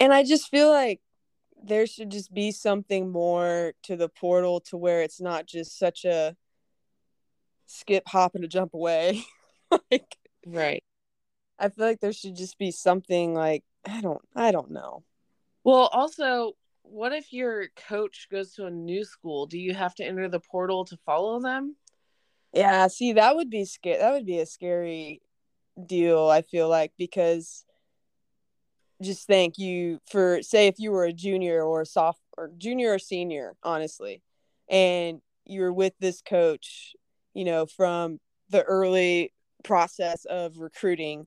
And 0.00 0.10
I 0.10 0.24
just 0.24 0.48
feel 0.48 0.70
like 0.70 1.02
there 1.62 1.86
should 1.86 2.10
just 2.10 2.32
be 2.32 2.50
something 2.50 3.10
more 3.10 3.74
to 3.82 3.94
the 3.94 4.08
portal 4.08 4.60
to 4.60 4.78
where 4.78 5.02
it's 5.02 5.20
not 5.20 5.44
just 5.46 5.78
such 5.78 6.06
a 6.06 6.34
skip, 7.66 8.04
hop, 8.06 8.34
and 8.34 8.44
a 8.44 8.48
jump 8.48 8.74
away. 8.74 9.24
like 9.90 10.16
right. 10.46 10.82
I 11.58 11.68
feel 11.68 11.86
like 11.86 12.00
there 12.00 12.12
should 12.12 12.36
just 12.36 12.58
be 12.58 12.70
something 12.70 13.34
like 13.34 13.64
I 13.86 14.00
don't 14.00 14.22
I 14.34 14.52
don't 14.52 14.70
know. 14.70 15.04
Well, 15.62 15.88
also, 15.92 16.52
what 16.82 17.12
if 17.12 17.32
your 17.32 17.68
coach 17.88 18.28
goes 18.30 18.52
to 18.54 18.66
a 18.66 18.70
new 18.70 19.04
school? 19.04 19.46
Do 19.46 19.58
you 19.58 19.72
have 19.74 19.94
to 19.96 20.04
enter 20.04 20.28
the 20.28 20.40
portal 20.40 20.84
to 20.84 20.96
follow 21.06 21.40
them? 21.40 21.76
Yeah, 22.52 22.86
see, 22.88 23.14
that 23.14 23.34
would 23.34 23.50
be 23.50 23.64
scary. 23.64 23.98
That 23.98 24.12
would 24.12 24.26
be 24.26 24.38
a 24.38 24.46
scary 24.46 25.22
deal. 25.86 26.28
I 26.28 26.42
feel 26.42 26.68
like 26.68 26.92
because 26.98 27.64
just 29.02 29.26
thank 29.26 29.58
you 29.58 30.00
for 30.08 30.42
say 30.42 30.66
if 30.66 30.78
you 30.78 30.92
were 30.92 31.04
a 31.04 31.12
junior 31.12 31.62
or 31.62 31.80
a 31.80 31.86
soft 31.86 32.20
or 32.36 32.50
junior 32.58 32.92
or 32.92 32.98
senior, 32.98 33.56
honestly, 33.62 34.22
and 34.68 35.20
you're 35.44 35.72
with 35.72 35.94
this 35.98 36.22
coach, 36.22 36.94
you 37.34 37.44
know, 37.44 37.66
from 37.66 38.18
the 38.50 38.62
early 38.62 39.32
process 39.62 40.24
of 40.24 40.58
recruiting, 40.58 41.26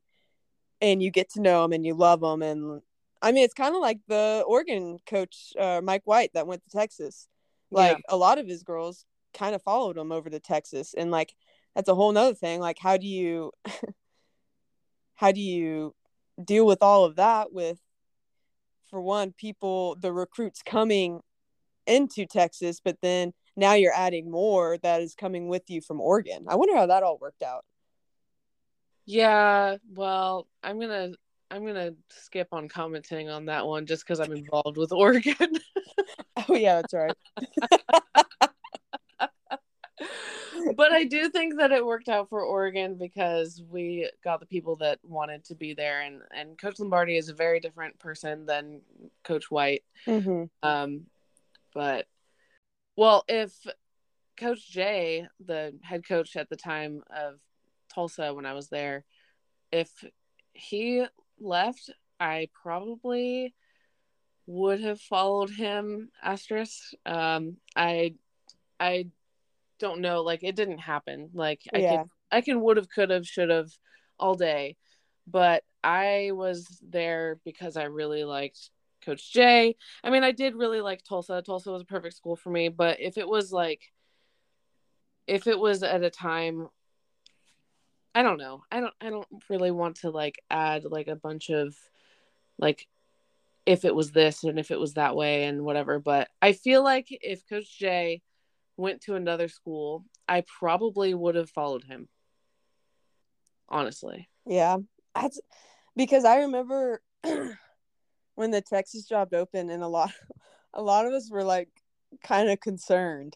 and 0.82 1.02
you 1.02 1.12
get 1.12 1.32
to 1.32 1.42
know 1.42 1.64
them 1.64 1.74
and 1.74 1.86
you 1.86 1.94
love 1.94 2.22
them. 2.22 2.42
and 2.42 2.82
I 3.22 3.32
mean, 3.32 3.44
it's 3.44 3.54
kind 3.54 3.76
of 3.76 3.82
like 3.82 4.00
the 4.08 4.44
Oregon 4.48 5.00
coach, 5.08 5.54
uh, 5.60 5.82
Mike 5.84 6.04
White, 6.06 6.32
that 6.34 6.48
went 6.48 6.64
to 6.64 6.70
Texas. 6.70 7.28
Like 7.72 7.98
yeah. 7.98 8.16
a 8.16 8.18
lot 8.18 8.38
of 8.38 8.48
his 8.48 8.64
girls 8.64 9.06
kind 9.34 9.56
of 9.56 9.64
followed 9.64 9.98
him 9.98 10.12
over 10.12 10.30
to 10.30 10.40
Texas, 10.40 10.94
and 10.98 11.12
like 11.12 11.34
that's 11.78 11.90
a 11.90 11.96
whole 11.96 12.12
nother 12.12 12.34
thing. 12.34 12.60
Like, 12.60 12.80
how 12.80 12.98
do 12.98 13.06
you, 13.06 13.52
how 15.16 15.32
do 15.32 15.40
you 15.40 15.94
deal 16.44 16.66
with 16.66 16.82
all 16.82 17.06
of 17.06 17.18
that? 17.18 17.54
With, 17.54 17.78
for 18.90 19.00
one, 19.00 19.32
people, 19.32 19.96
the 20.00 20.12
recruits 20.12 20.64
coming 20.64 21.22
into 21.86 22.26
Texas, 22.26 22.82
but 22.84 22.98
then 23.04 23.32
now 23.58 23.74
you're 23.74 23.94
adding 23.94 24.32
more 24.32 24.78
that 24.78 25.02
is 25.02 25.16
coming 25.16 25.50
with 25.50 25.70
you 25.70 25.82
from 25.82 26.00
Oregon. 26.00 26.46
I 26.48 26.56
wonder 26.56 26.78
how 26.78 26.86
that 26.86 27.04
all 27.04 27.18
worked 27.18 27.42
out. 27.42 27.66
Yeah, 29.06 29.78
well, 29.94 30.48
I'm 30.64 30.80
gonna 30.80 31.12
I'm 31.50 31.66
gonna 31.66 31.92
skip 32.10 32.50
on 32.52 32.70
commenting 32.70 33.30
on 33.30 33.46
that 33.46 33.66
one 33.66 33.86
just 33.86 34.06
because 34.06 34.20
I'm 34.20 34.32
involved 34.32 34.78
with 34.78 34.92
Oregon. 34.92 35.36
oh 36.50 36.56
yeah, 36.56 36.82
that's 36.82 36.94
right. 36.94 37.14
but 40.76 40.92
I 40.92 41.06
do 41.06 41.30
think 41.30 41.58
that 41.58 41.72
it 41.72 41.86
worked 41.86 42.10
out 42.10 42.30
for 42.30 42.44
Oregon 42.44 42.96
because 42.96 43.62
we 43.68 44.10
got 44.24 44.40
the 44.40 44.46
people 44.46 44.76
that 44.78 45.00
wanted 45.04 45.46
to 45.46 45.56
be 45.56 45.74
there, 45.74 46.02
and 46.02 46.22
and 46.36 46.58
Coach 46.58 46.80
Lombardi 46.80 47.18
is 47.18 47.30
a 47.30 47.34
very 47.34 47.60
different 47.60 47.98
person 48.00 48.46
than 48.46 48.82
Coach 49.24 49.50
White. 49.50 49.84
Mm-hmm. 50.06 50.44
Um, 50.68 51.06
but 51.74 52.06
well, 52.98 53.24
if 53.28 53.54
Coach 54.38 54.70
Jay, 54.70 55.28
the 55.46 55.74
head 55.84 56.06
coach 56.06 56.36
at 56.36 56.50
the 56.50 56.56
time 56.58 57.04
of 57.16 57.36
Tulsa 57.94 58.34
when 58.34 58.46
I 58.46 58.54
was 58.54 58.70
there, 58.70 59.06
if 59.72 59.90
he 60.54 61.06
left, 61.40 61.92
I 62.20 62.50
probably 62.64 63.54
would 64.48 64.82
have 64.82 65.00
followed 65.00 65.52
him. 65.52 66.10
Asterisk. 66.24 66.94
Um, 67.06 67.58
I, 67.76 68.16
I 68.80 69.08
don't 69.80 70.02
know. 70.02 70.24
Like 70.24 70.44
it 70.44 70.56
didn't 70.56 70.80
happen. 70.80 71.30
Like 71.34 71.62
I 71.74 71.78
yeah. 71.78 71.96
can, 71.98 72.06
I 72.32 72.42
can, 72.42 72.62
would 72.62 72.78
have, 72.78 72.90
could 72.90 73.12
have, 73.12 73.28
should 73.28 73.50
have, 73.50 73.70
all 74.20 74.34
day. 74.34 74.76
But 75.28 75.64
I 75.84 76.32
was 76.34 76.66
there 76.82 77.40
because 77.46 77.78
I 77.78 77.84
really 77.84 78.24
liked 78.24 78.72
Coach 79.08 79.32
Jay. 79.32 79.76
I 80.04 80.10
mean, 80.10 80.24
I 80.24 80.32
did 80.32 80.54
really 80.56 80.82
like 80.82 81.02
Tulsa. 81.02 81.42
Tulsa 81.42 81.72
was 81.72 81.82
a 81.82 81.86
perfect 81.86 82.16
school 82.16 82.36
for 82.36 82.50
me. 82.50 82.68
But 82.68 83.00
if 83.00 83.18
it 83.18 83.28
was 83.28 83.54
like, 83.54 83.94
if 85.28 85.48
it 85.48 85.58
was 85.58 85.82
at 85.82 86.04
a 86.04 86.10
time 86.10 86.68
I 88.14 88.24
don't 88.24 88.40
know. 88.40 88.64
I 88.72 88.80
don't 88.80 88.94
I 89.00 89.12
don't 89.12 89.28
really 89.48 89.70
want 89.70 89.98
to 89.98 90.10
like 90.10 90.42
add 90.50 90.86
like 90.86 91.08
a 91.08 91.16
bunch 91.16 91.52
of 91.52 91.76
like 92.58 92.88
if 93.68 93.86
it 93.86 93.94
was 93.94 94.12
this 94.12 94.44
and 94.44 94.58
if 94.58 94.72
it 94.72 94.80
was 94.80 94.96
that 94.96 95.16
way 95.16 95.44
and 95.44 95.64
whatever, 95.64 96.00
but 96.00 96.28
I 96.42 96.54
feel 96.54 96.84
like 96.84 97.08
if 97.10 97.48
Coach 97.48 97.78
Jay 97.78 98.24
went 98.76 99.02
to 99.02 99.14
another 99.14 99.48
school, 99.48 100.04
I 100.28 100.44
probably 100.60 101.14
would 101.14 101.36
have 101.36 101.52
followed 101.52 101.84
him. 101.84 102.10
Honestly. 103.70 104.28
Yeah. 104.48 104.78
That's 105.14 105.40
because 105.96 106.26
I 106.26 106.38
remember 106.38 107.02
when 108.38 108.52
the 108.52 108.62
Texas 108.62 109.04
job 109.04 109.34
opened 109.34 109.72
and 109.72 109.84
a 109.84 109.88
lot 109.88 110.12
a 110.74 110.82
lot 110.82 111.06
of 111.06 111.14
us 111.14 111.30
were 111.30 111.44
like 111.44 111.70
kind 112.24 112.50
of 112.50 112.60
concerned 112.60 113.36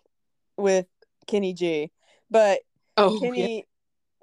with 0.58 0.86
Kenny 1.28 1.54
G. 1.54 1.92
But 2.30 2.62
oh, 2.98 3.20
Kenny 3.20 3.58
yeah. 3.58 3.62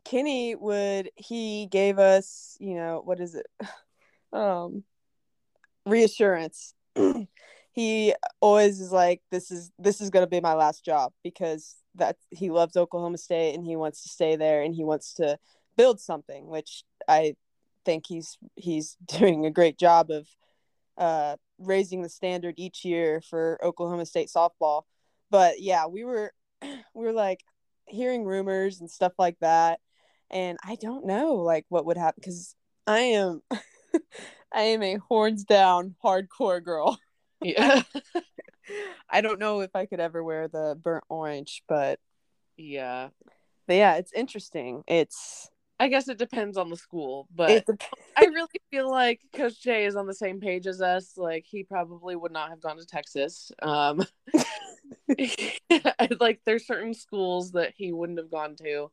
Kenny 0.05 0.55
would 0.55 1.11
he 1.17 1.67
gave 1.67 1.99
us, 1.99 2.57
you 2.61 2.75
know, 2.75 3.03
what 3.05 3.21
is 3.21 3.35
it? 3.35 3.47
Um 4.31 4.85
reassurance. 5.87 6.75
he 7.73 8.15
always 8.41 8.79
is 8.79 8.93
like 8.93 9.23
this 9.31 9.51
is 9.51 9.71
this 9.79 10.03
is 10.03 10.11
going 10.11 10.23
to 10.23 10.31
be 10.31 10.43
my 10.43 10.53
last 10.53 10.85
job 10.85 11.15
because 11.25 11.77
that 11.95 12.17
he 12.29 12.51
loves 12.51 12.77
Oklahoma 12.77 13.17
State 13.17 13.55
and 13.55 13.65
he 13.65 13.75
wants 13.75 14.03
to 14.03 14.11
stay 14.11 14.37
there 14.37 14.63
and 14.63 14.75
he 14.75 14.85
wants 14.85 15.15
to 15.15 15.39
build 15.79 15.99
something, 15.99 16.47
which 16.47 16.85
I 17.09 17.37
think 17.87 18.05
he's 18.07 18.37
he's 18.55 18.99
doing 19.07 19.47
a 19.47 19.51
great 19.51 19.79
job 19.79 20.11
of 20.11 20.29
uh 20.99 21.37
raising 21.59 22.03
the 22.03 22.09
standard 22.09 22.55
each 22.59 22.85
year 22.85 23.21
for 23.21 23.59
Oklahoma 23.65 24.07
State 24.07 24.29
softball. 24.35 24.83
But 25.31 25.61
yeah, 25.61 25.87
we 25.87 26.05
were 26.05 26.33
we 26.63 26.79
were 26.95 27.13
like 27.13 27.43
hearing 27.87 28.25
rumors 28.25 28.81
and 28.81 28.91
stuff 28.91 29.13
like 29.19 29.39
that 29.41 29.81
and 30.31 30.59
I 30.65 30.77
don't 30.77 31.07
know 31.07 31.35
like 31.35 31.65
what 31.69 31.87
would 31.87 31.97
happen 31.97 32.21
because 32.21 32.55
I 32.87 33.01
am 33.01 33.43
I 34.53 34.63
am 34.63 34.83
a 34.83 34.97
horns 34.97 35.45
down 35.45 35.95
hardcore 36.05 36.63
girl. 36.63 36.99
Yeah. 37.41 37.83
I 39.09 39.21
don't 39.21 39.39
know 39.39 39.61
if 39.61 39.71
I 39.77 39.87
could 39.87 40.01
ever 40.01 40.25
wear 40.25 40.49
the 40.49 40.77
burnt 40.83 41.05
orange, 41.09 41.63
but 41.69 42.01
yeah. 42.57 43.11
But 43.69 43.77
yeah, 43.77 43.95
it's 43.95 44.13
interesting. 44.13 44.83
It's 44.89 45.49
I 45.81 45.89
guess 45.89 46.09
it 46.09 46.19
depends 46.19 46.57
on 46.57 46.71
the 46.71 46.77
school, 46.77 47.29
but 47.35 47.65
I 48.17 48.25
really 48.25 48.49
feel 48.71 48.91
like 48.91 49.21
Coach 49.33 49.63
Jay 49.63 49.85
is 49.87 49.95
on 49.95 50.07
the 50.07 50.15
same 50.15 50.41
page 50.41 50.67
as 50.67 50.81
us. 50.81 51.17
Like 51.17 51.47
he 51.47 51.63
probably 51.63 52.17
would 52.17 52.33
not 52.33 52.51
have 52.51 52.61
gone 52.61 52.79
to 52.79 52.87
Texas. 52.87 53.53
Um, 53.63 54.05
like 56.21 56.41
there's 56.45 56.67
certain 56.67 56.95
schools 56.95 57.53
that 57.53 57.75
he 57.77 57.93
wouldn't 57.93 58.19
have 58.19 58.31
gone 58.31 58.57
to. 58.57 58.91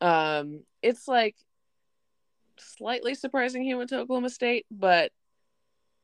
Um, 0.00 0.62
it's 0.80 1.08
like 1.08 1.36
slightly 2.56 3.14
surprising 3.14 3.62
he 3.62 3.74
went 3.74 3.90
to 3.90 3.98
Oklahoma 3.98 4.30
State, 4.30 4.66
but 4.70 5.10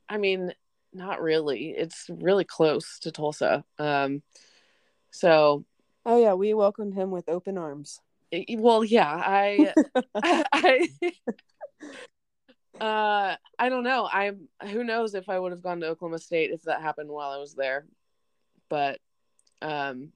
I 0.09 0.19
mean, 0.19 0.53
not 0.93 1.23
really. 1.23 1.71
It's 1.71 2.07
really 2.11 2.45
close 2.45 2.99
to 3.01 3.13
Tulsa. 3.13 3.65
Um, 3.79 4.23
so. 5.11 5.65
Oh 6.05 6.21
yeah, 6.21 6.35
we 6.35 6.55
welcomed 6.55 6.95
him 6.95 7.11
with 7.11 7.29
open 7.29 7.59
arms. 7.59 8.01
Well, 8.51 8.85
yeah, 8.85 9.09
I, 9.11 9.73
I, 10.53 10.89
uh, 12.81 13.37
I 13.59 13.69
don't 13.69 13.85
know. 13.85 14.09
I'm. 14.11 14.49
Who 14.71 14.85
knows 14.85 15.15
if 15.15 15.29
I 15.29 15.39
would 15.39 15.53
have 15.53 15.63
gone 15.63 15.81
to 15.81 15.89
Oklahoma 15.89 16.19
State 16.19 16.51
if 16.51 16.63
that 16.63 16.83
happened 16.83 17.11
while 17.11 17.31
I 17.31 17.39
was 17.39 17.55
there, 17.55 17.87
but, 18.69 18.99
um, 19.63 20.13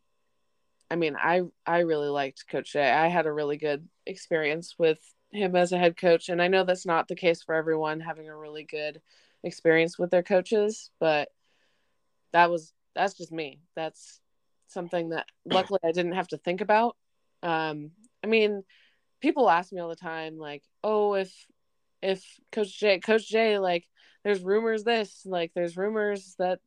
I 0.91 0.97
mean, 0.97 1.17
I 1.17 1.43
I 1.67 1.81
really 1.81 2.09
liked 2.09 2.49
Coach 2.49 2.73
Jay. 2.73 2.91
I 2.91 3.09
had 3.09 3.27
a 3.27 3.33
really 3.33 3.57
good 3.57 3.89
experience 4.07 4.75
with 4.79 4.99
him 5.33 5.55
as 5.57 5.73
a 5.73 5.79
head 5.79 5.97
coach, 5.97 6.29
and 6.29 6.43
I 6.43 6.49
know 6.49 6.65
that's 6.65 6.87
not 6.87 7.09
the 7.09 7.15
case 7.15 7.43
for 7.43 7.55
everyone 7.55 8.01
having 8.01 8.29
a 8.29 8.37
really 8.37 8.65
good 8.65 9.01
experience 9.43 9.99
with 9.99 10.11
their 10.11 10.23
coaches, 10.23 10.91
but 10.99 11.29
that 12.33 12.51
was 12.51 12.73
that's 12.95 13.15
just 13.15 13.33
me. 13.33 13.61
That's 13.77 14.21
something 14.69 15.11
that 15.11 15.27
luckily 15.45 15.81
I 15.85 15.93
didn't 15.93 16.13
have 16.13 16.29
to 16.29 16.39
think 16.39 16.61
about. 16.61 16.97
Um, 17.43 17.93
I 18.23 18.27
mean, 18.27 18.63
people 19.21 19.49
ask 19.51 19.73
me 19.73 19.81
all 19.81 19.89
the 19.89 19.97
time, 19.97 20.39
like, 20.39 20.63
"Oh, 20.83 21.15
if 21.15 21.33
if 22.03 22.25
Coach 22.53 22.79
J, 22.79 23.01
Coach 23.01 23.29
Jay, 23.29 23.59
like, 23.59 23.87
there's 24.25 24.43
rumors 24.43 24.85
this, 24.85 25.23
like, 25.25 25.53
there's 25.55 25.77
rumors 25.77 26.35
that 26.39 26.61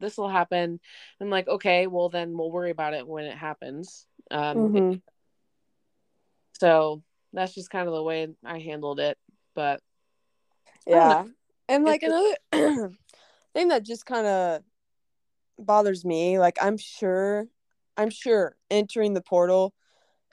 this 0.00 0.16
will 0.16 0.28
happen. 0.28 0.80
I'm 1.20 1.30
like, 1.30 1.46
okay, 1.46 1.86
well 1.86 2.08
then 2.08 2.36
we'll 2.36 2.50
worry 2.50 2.70
about 2.70 2.94
it 2.94 3.06
when 3.06 3.24
it 3.24 3.36
happens. 3.36 4.06
Um, 4.30 4.56
mm-hmm. 4.56 4.94
so 6.58 7.02
that's 7.32 7.54
just 7.54 7.70
kind 7.70 7.86
of 7.86 7.94
the 7.94 8.02
way 8.02 8.28
I 8.44 8.58
handled 8.58 8.98
it. 8.98 9.18
But 9.54 9.80
yeah, 10.86 11.26
and 11.68 11.84
like 11.84 12.02
another 12.02 12.34
thing 13.54 13.68
that 13.68 13.84
just 13.84 14.06
kind 14.06 14.26
of 14.26 14.62
bothers 15.58 16.04
me, 16.04 16.38
like 16.38 16.56
I'm 16.60 16.78
sure, 16.78 17.46
I'm 17.96 18.10
sure 18.10 18.56
entering 18.70 19.14
the 19.14 19.20
portal 19.20 19.74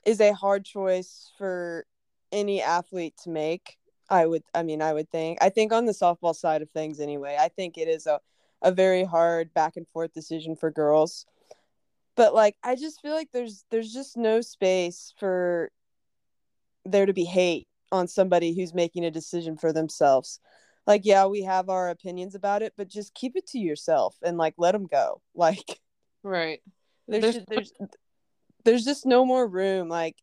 is 0.04 0.20
a 0.20 0.32
hard 0.32 0.64
choice 0.64 1.32
for 1.38 1.86
any 2.32 2.62
athlete 2.62 3.14
to 3.24 3.30
make. 3.30 3.76
I 4.10 4.26
would, 4.26 4.42
I 4.54 4.62
mean, 4.62 4.80
I 4.80 4.92
would 4.92 5.10
think. 5.10 5.38
I 5.40 5.50
think 5.50 5.72
on 5.72 5.86
the 5.86 5.92
softball 5.92 6.34
side 6.34 6.62
of 6.62 6.70
things, 6.70 6.98
anyway, 6.98 7.36
I 7.38 7.48
think 7.48 7.76
it 7.76 7.88
is 7.88 8.06
a 8.06 8.20
a 8.62 8.72
very 8.72 9.04
hard 9.04 9.52
back 9.54 9.76
and 9.76 9.86
forth 9.88 10.12
decision 10.12 10.56
for 10.56 10.70
girls 10.70 11.26
but 12.16 12.34
like 12.34 12.56
i 12.62 12.74
just 12.74 13.00
feel 13.00 13.14
like 13.14 13.30
there's 13.32 13.64
there's 13.70 13.92
just 13.92 14.16
no 14.16 14.40
space 14.40 15.14
for 15.18 15.70
there 16.84 17.06
to 17.06 17.12
be 17.12 17.24
hate 17.24 17.66
on 17.92 18.08
somebody 18.08 18.54
who's 18.54 18.74
making 18.74 19.04
a 19.04 19.10
decision 19.10 19.56
for 19.56 19.72
themselves 19.72 20.40
like 20.86 21.02
yeah 21.04 21.26
we 21.26 21.42
have 21.42 21.68
our 21.68 21.88
opinions 21.88 22.34
about 22.34 22.62
it 22.62 22.72
but 22.76 22.88
just 22.88 23.14
keep 23.14 23.36
it 23.36 23.46
to 23.46 23.58
yourself 23.58 24.16
and 24.22 24.36
like 24.36 24.54
let 24.58 24.72
them 24.72 24.86
go 24.86 25.20
like 25.34 25.80
right 26.22 26.60
there's 27.06 27.22
there's, 27.22 27.44
there's, 27.48 27.72
there's 28.70 28.84
just 28.84 29.06
no 29.06 29.24
more 29.24 29.46
room 29.46 29.88
like 29.88 30.16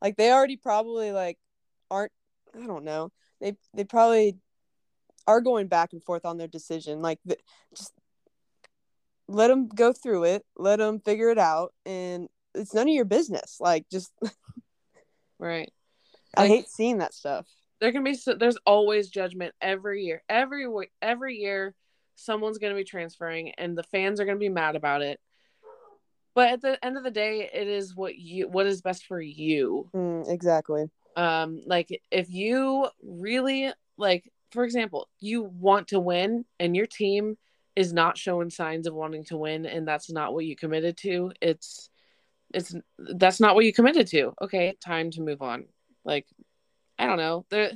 like 0.00 0.16
they 0.16 0.30
already 0.30 0.56
probably 0.56 1.12
like 1.12 1.38
aren't 1.90 2.12
i 2.54 2.66
don't 2.66 2.84
know 2.84 3.10
they 3.40 3.54
they 3.74 3.84
probably 3.84 4.36
are 5.26 5.40
going 5.40 5.68
back 5.68 5.92
and 5.92 6.02
forth 6.02 6.24
on 6.24 6.38
their 6.38 6.48
decision. 6.48 7.00
Like, 7.00 7.18
the, 7.24 7.36
just 7.74 7.92
let 9.28 9.48
them 9.48 9.68
go 9.68 9.92
through 9.92 10.24
it, 10.24 10.44
let 10.56 10.76
them 10.76 11.00
figure 11.00 11.30
it 11.30 11.38
out, 11.38 11.72
and 11.86 12.28
it's 12.54 12.74
none 12.74 12.88
of 12.88 12.94
your 12.94 13.04
business. 13.04 13.56
Like, 13.60 13.86
just 13.90 14.12
right. 15.38 15.72
I 16.36 16.42
like, 16.42 16.50
hate 16.50 16.68
seeing 16.68 16.98
that 16.98 17.14
stuff. 17.14 17.46
There 17.80 17.92
can 17.92 18.04
be 18.04 18.16
there's 18.38 18.58
always 18.66 19.08
judgment 19.08 19.54
every 19.60 20.04
year. 20.04 20.22
Every 20.28 20.66
every 21.02 21.36
year, 21.36 21.74
someone's 22.16 22.58
going 22.58 22.72
to 22.72 22.78
be 22.78 22.84
transferring, 22.84 23.52
and 23.58 23.76
the 23.76 23.82
fans 23.82 24.20
are 24.20 24.24
going 24.24 24.36
to 24.36 24.40
be 24.40 24.48
mad 24.48 24.76
about 24.76 25.02
it. 25.02 25.20
But 26.34 26.50
at 26.50 26.62
the 26.62 26.84
end 26.84 26.96
of 26.96 27.04
the 27.04 27.10
day, 27.10 27.48
it 27.52 27.68
is 27.68 27.94
what 27.94 28.16
you 28.16 28.48
what 28.48 28.66
is 28.66 28.82
best 28.82 29.06
for 29.06 29.20
you. 29.20 29.88
Mm, 29.94 30.28
exactly. 30.28 30.86
Um, 31.16 31.60
like 31.66 32.00
if 32.10 32.28
you 32.30 32.88
really 33.02 33.72
like 33.96 34.30
for 34.50 34.64
example, 34.64 35.08
you 35.20 35.42
want 35.42 35.88
to 35.88 36.00
win 36.00 36.44
and 36.60 36.76
your 36.76 36.86
team 36.86 37.36
is 37.74 37.92
not 37.92 38.16
showing 38.16 38.50
signs 38.50 38.86
of 38.86 38.94
wanting 38.94 39.24
to 39.24 39.36
win 39.36 39.66
and 39.66 39.86
that's 39.86 40.10
not 40.10 40.32
what 40.32 40.44
you 40.44 40.54
committed 40.54 40.96
to, 40.98 41.32
it's 41.40 41.90
it's 42.52 42.74
that's 42.98 43.40
not 43.40 43.54
what 43.54 43.64
you 43.64 43.72
committed 43.72 44.06
to. 44.08 44.32
Okay, 44.42 44.74
time 44.84 45.10
to 45.12 45.22
move 45.22 45.42
on. 45.42 45.66
Like 46.04 46.26
I 46.98 47.06
don't 47.06 47.18
know. 47.18 47.46
There 47.50 47.72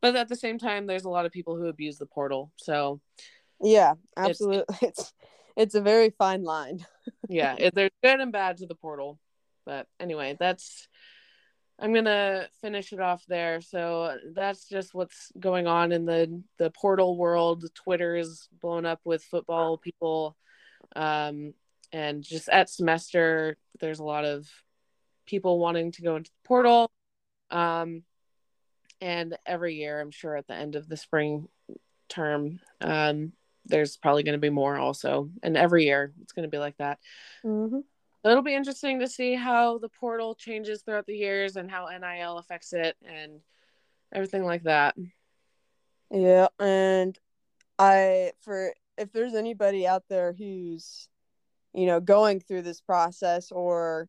but 0.00 0.16
at 0.16 0.28
the 0.28 0.36
same 0.36 0.58
time 0.58 0.86
there's 0.86 1.04
a 1.04 1.10
lot 1.10 1.26
of 1.26 1.32
people 1.32 1.56
who 1.56 1.66
abuse 1.66 1.98
the 1.98 2.06
portal. 2.06 2.52
So 2.56 3.00
Yeah, 3.60 3.94
absolutely. 4.16 4.64
It's 4.82 4.82
it's, 4.98 5.12
it's 5.58 5.74
a 5.74 5.80
very 5.80 6.10
fine 6.10 6.44
line. 6.44 6.86
yeah, 7.28 7.56
it, 7.58 7.74
there's 7.74 7.90
good 8.02 8.20
and 8.20 8.32
bad 8.32 8.58
to 8.58 8.66
the 8.66 8.76
portal. 8.76 9.18
But 9.66 9.86
anyway, 10.00 10.36
that's 10.38 10.88
I'm 11.80 11.92
gonna 11.92 12.48
finish 12.60 12.92
it 12.92 13.00
off 13.00 13.24
there. 13.26 13.60
So 13.60 14.16
that's 14.34 14.68
just 14.68 14.94
what's 14.94 15.32
going 15.38 15.66
on 15.66 15.90
in 15.92 16.06
the 16.06 16.42
the 16.58 16.70
portal 16.70 17.16
world. 17.16 17.64
Twitter 17.74 18.16
is 18.16 18.48
blown 18.60 18.86
up 18.86 19.00
with 19.04 19.24
football 19.24 19.76
people, 19.76 20.36
um, 20.94 21.54
and 21.92 22.22
just 22.22 22.48
at 22.48 22.70
semester, 22.70 23.56
there's 23.80 23.98
a 23.98 24.04
lot 24.04 24.24
of 24.24 24.48
people 25.26 25.58
wanting 25.58 25.90
to 25.92 26.02
go 26.02 26.16
into 26.16 26.30
the 26.30 26.48
portal. 26.48 26.90
Um, 27.50 28.04
and 29.00 29.36
every 29.44 29.74
year, 29.74 30.00
I'm 30.00 30.10
sure 30.12 30.36
at 30.36 30.46
the 30.46 30.54
end 30.54 30.76
of 30.76 30.88
the 30.88 30.96
spring 30.96 31.48
term, 32.08 32.60
um, 32.80 33.32
there's 33.68 33.96
probably 33.96 34.22
going 34.22 34.32
to 34.34 34.38
be 34.38 34.50
more 34.50 34.76
also. 34.76 35.30
And 35.42 35.56
every 35.56 35.84
year, 35.84 36.12
it's 36.22 36.32
going 36.32 36.44
to 36.44 36.50
be 36.50 36.58
like 36.58 36.76
that. 36.78 36.98
Mm-hmm 37.44 37.80
it'll 38.24 38.42
be 38.42 38.54
interesting 38.54 39.00
to 39.00 39.08
see 39.08 39.34
how 39.34 39.78
the 39.78 39.88
portal 39.88 40.34
changes 40.34 40.82
throughout 40.82 41.06
the 41.06 41.16
years 41.16 41.56
and 41.56 41.70
how 41.70 41.86
NIL 41.86 42.38
affects 42.38 42.72
it 42.72 42.96
and 43.06 43.40
everything 44.12 44.44
like 44.44 44.64
that. 44.64 44.96
Yeah, 46.10 46.48
and 46.58 47.18
I 47.78 48.32
for 48.40 48.72
if 48.96 49.12
there's 49.12 49.34
anybody 49.34 49.86
out 49.86 50.04
there 50.08 50.32
who's 50.32 51.08
you 51.74 51.86
know 51.86 52.00
going 52.00 52.40
through 52.40 52.62
this 52.62 52.80
process 52.80 53.52
or 53.52 54.08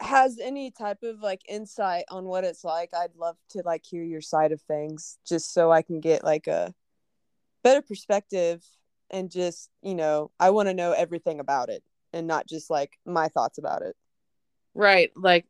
has 0.00 0.38
any 0.40 0.70
type 0.70 1.02
of 1.02 1.20
like 1.20 1.42
insight 1.48 2.04
on 2.10 2.24
what 2.24 2.44
it's 2.44 2.64
like, 2.64 2.90
I'd 2.94 3.16
love 3.16 3.36
to 3.50 3.62
like 3.64 3.84
hear 3.84 4.02
your 4.02 4.20
side 4.20 4.52
of 4.52 4.60
things 4.62 5.18
just 5.26 5.52
so 5.52 5.70
I 5.72 5.82
can 5.82 6.00
get 6.00 6.24
like 6.24 6.46
a 6.46 6.74
better 7.64 7.82
perspective 7.82 8.62
and 9.10 9.30
just, 9.30 9.70
you 9.82 9.96
know, 9.96 10.30
I 10.38 10.50
want 10.50 10.68
to 10.68 10.74
know 10.74 10.92
everything 10.92 11.40
about 11.40 11.70
it 11.70 11.82
and 12.12 12.28
not 12.28 12.46
just 12.46 12.70
like 12.70 12.92
my 13.04 13.28
thoughts 13.28 13.58
about 13.58 13.82
it. 13.82 13.96
Right. 14.74 15.10
Like 15.16 15.46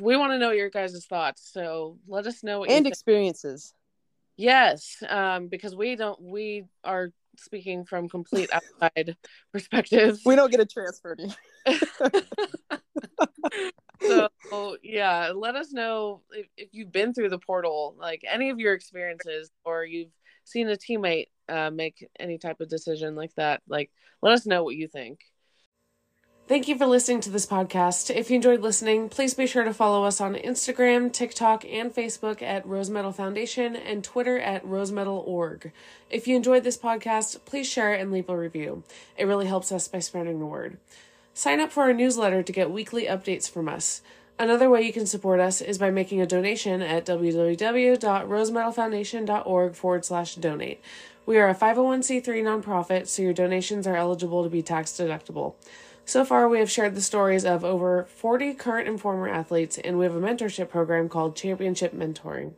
we 0.00 0.16
want 0.16 0.32
to 0.32 0.38
know 0.38 0.52
your 0.52 0.70
guys' 0.70 1.06
thoughts. 1.06 1.50
So 1.52 1.98
let 2.06 2.26
us 2.26 2.44
know 2.44 2.64
and 2.64 2.86
experiences. 2.86 3.72
Yes. 4.36 5.02
Um, 5.08 5.48
because 5.48 5.74
we 5.74 5.96
don't 5.96 6.20
we 6.20 6.64
are 6.84 7.10
speaking 7.38 7.84
from 7.84 8.08
complete 8.08 8.50
outside 8.82 9.16
perspective. 9.52 10.18
We 10.24 10.36
don't 10.36 10.50
get 10.50 10.60
a 10.60 10.66
transfer. 10.66 11.16
so 14.50 14.76
yeah, 14.82 15.32
let 15.34 15.54
us 15.56 15.72
know 15.72 16.22
if, 16.30 16.46
if 16.56 16.68
you've 16.72 16.92
been 16.92 17.14
through 17.14 17.30
the 17.30 17.38
portal, 17.38 17.96
like 17.98 18.22
any 18.28 18.50
of 18.50 18.58
your 18.58 18.74
experiences, 18.74 19.50
or 19.64 19.84
you've 19.84 20.12
seen 20.44 20.68
a 20.68 20.76
teammate 20.76 21.28
uh, 21.48 21.70
make 21.70 22.08
any 22.18 22.38
type 22.38 22.60
of 22.60 22.68
decision 22.68 23.14
like 23.14 23.34
that. 23.36 23.62
Like, 23.68 23.90
let 24.22 24.32
us 24.32 24.46
know 24.46 24.64
what 24.64 24.76
you 24.76 24.88
think. 24.88 25.20
Thank 26.46 26.68
you 26.68 26.76
for 26.76 26.84
listening 26.84 27.22
to 27.22 27.30
this 27.30 27.46
podcast. 27.46 28.14
If 28.14 28.28
you 28.28 28.36
enjoyed 28.36 28.60
listening, 28.60 29.08
please 29.08 29.32
be 29.32 29.46
sure 29.46 29.64
to 29.64 29.72
follow 29.72 30.04
us 30.04 30.20
on 30.20 30.34
Instagram, 30.34 31.10
TikTok, 31.10 31.64
and 31.64 31.90
Facebook 31.90 32.42
at 32.42 32.66
Rose 32.66 32.90
Medal 32.90 33.12
Foundation 33.12 33.74
and 33.74 34.04
Twitter 34.04 34.38
at 34.38 34.62
rosemedal.org. 34.62 35.72
If 36.10 36.28
you 36.28 36.36
enjoyed 36.36 36.62
this 36.62 36.76
podcast, 36.76 37.46
please 37.46 37.66
share 37.66 37.94
it 37.94 38.02
and 38.02 38.12
leave 38.12 38.28
a 38.28 38.36
review. 38.36 38.82
It 39.16 39.24
really 39.24 39.46
helps 39.46 39.72
us 39.72 39.88
by 39.88 40.00
spreading 40.00 40.38
the 40.38 40.44
word. 40.44 40.76
Sign 41.32 41.60
up 41.60 41.72
for 41.72 41.84
our 41.84 41.94
newsletter 41.94 42.42
to 42.42 42.52
get 42.52 42.70
weekly 42.70 43.06
updates 43.06 43.50
from 43.50 43.66
us. 43.66 44.02
Another 44.38 44.68
way 44.68 44.82
you 44.82 44.92
can 44.92 45.06
support 45.06 45.40
us 45.40 45.62
is 45.62 45.78
by 45.78 45.90
making 45.90 46.20
a 46.20 46.26
donation 46.26 46.82
at 46.82 47.06
www.rosemedalfoundation.org 47.06 49.74
forward 49.74 50.04
slash 50.04 50.34
donate. 50.34 50.82
We 51.26 51.38
are 51.38 51.48
a 51.48 51.54
501c3 51.54 52.22
nonprofit, 52.42 53.06
so 53.06 53.22
your 53.22 53.32
donations 53.32 53.86
are 53.86 53.96
eligible 53.96 54.44
to 54.44 54.50
be 54.50 54.60
tax 54.60 54.92
deductible. 54.92 55.54
So 56.04 56.22
far, 56.22 56.50
we 56.50 56.58
have 56.58 56.70
shared 56.70 56.94
the 56.94 57.00
stories 57.00 57.46
of 57.46 57.64
over 57.64 58.04
40 58.04 58.52
current 58.52 58.88
and 58.88 59.00
former 59.00 59.26
athletes, 59.26 59.78
and 59.78 59.98
we 59.98 60.04
have 60.04 60.14
a 60.14 60.20
mentorship 60.20 60.68
program 60.68 61.08
called 61.08 61.34
Championship 61.34 61.94
Mentoring. 61.94 62.52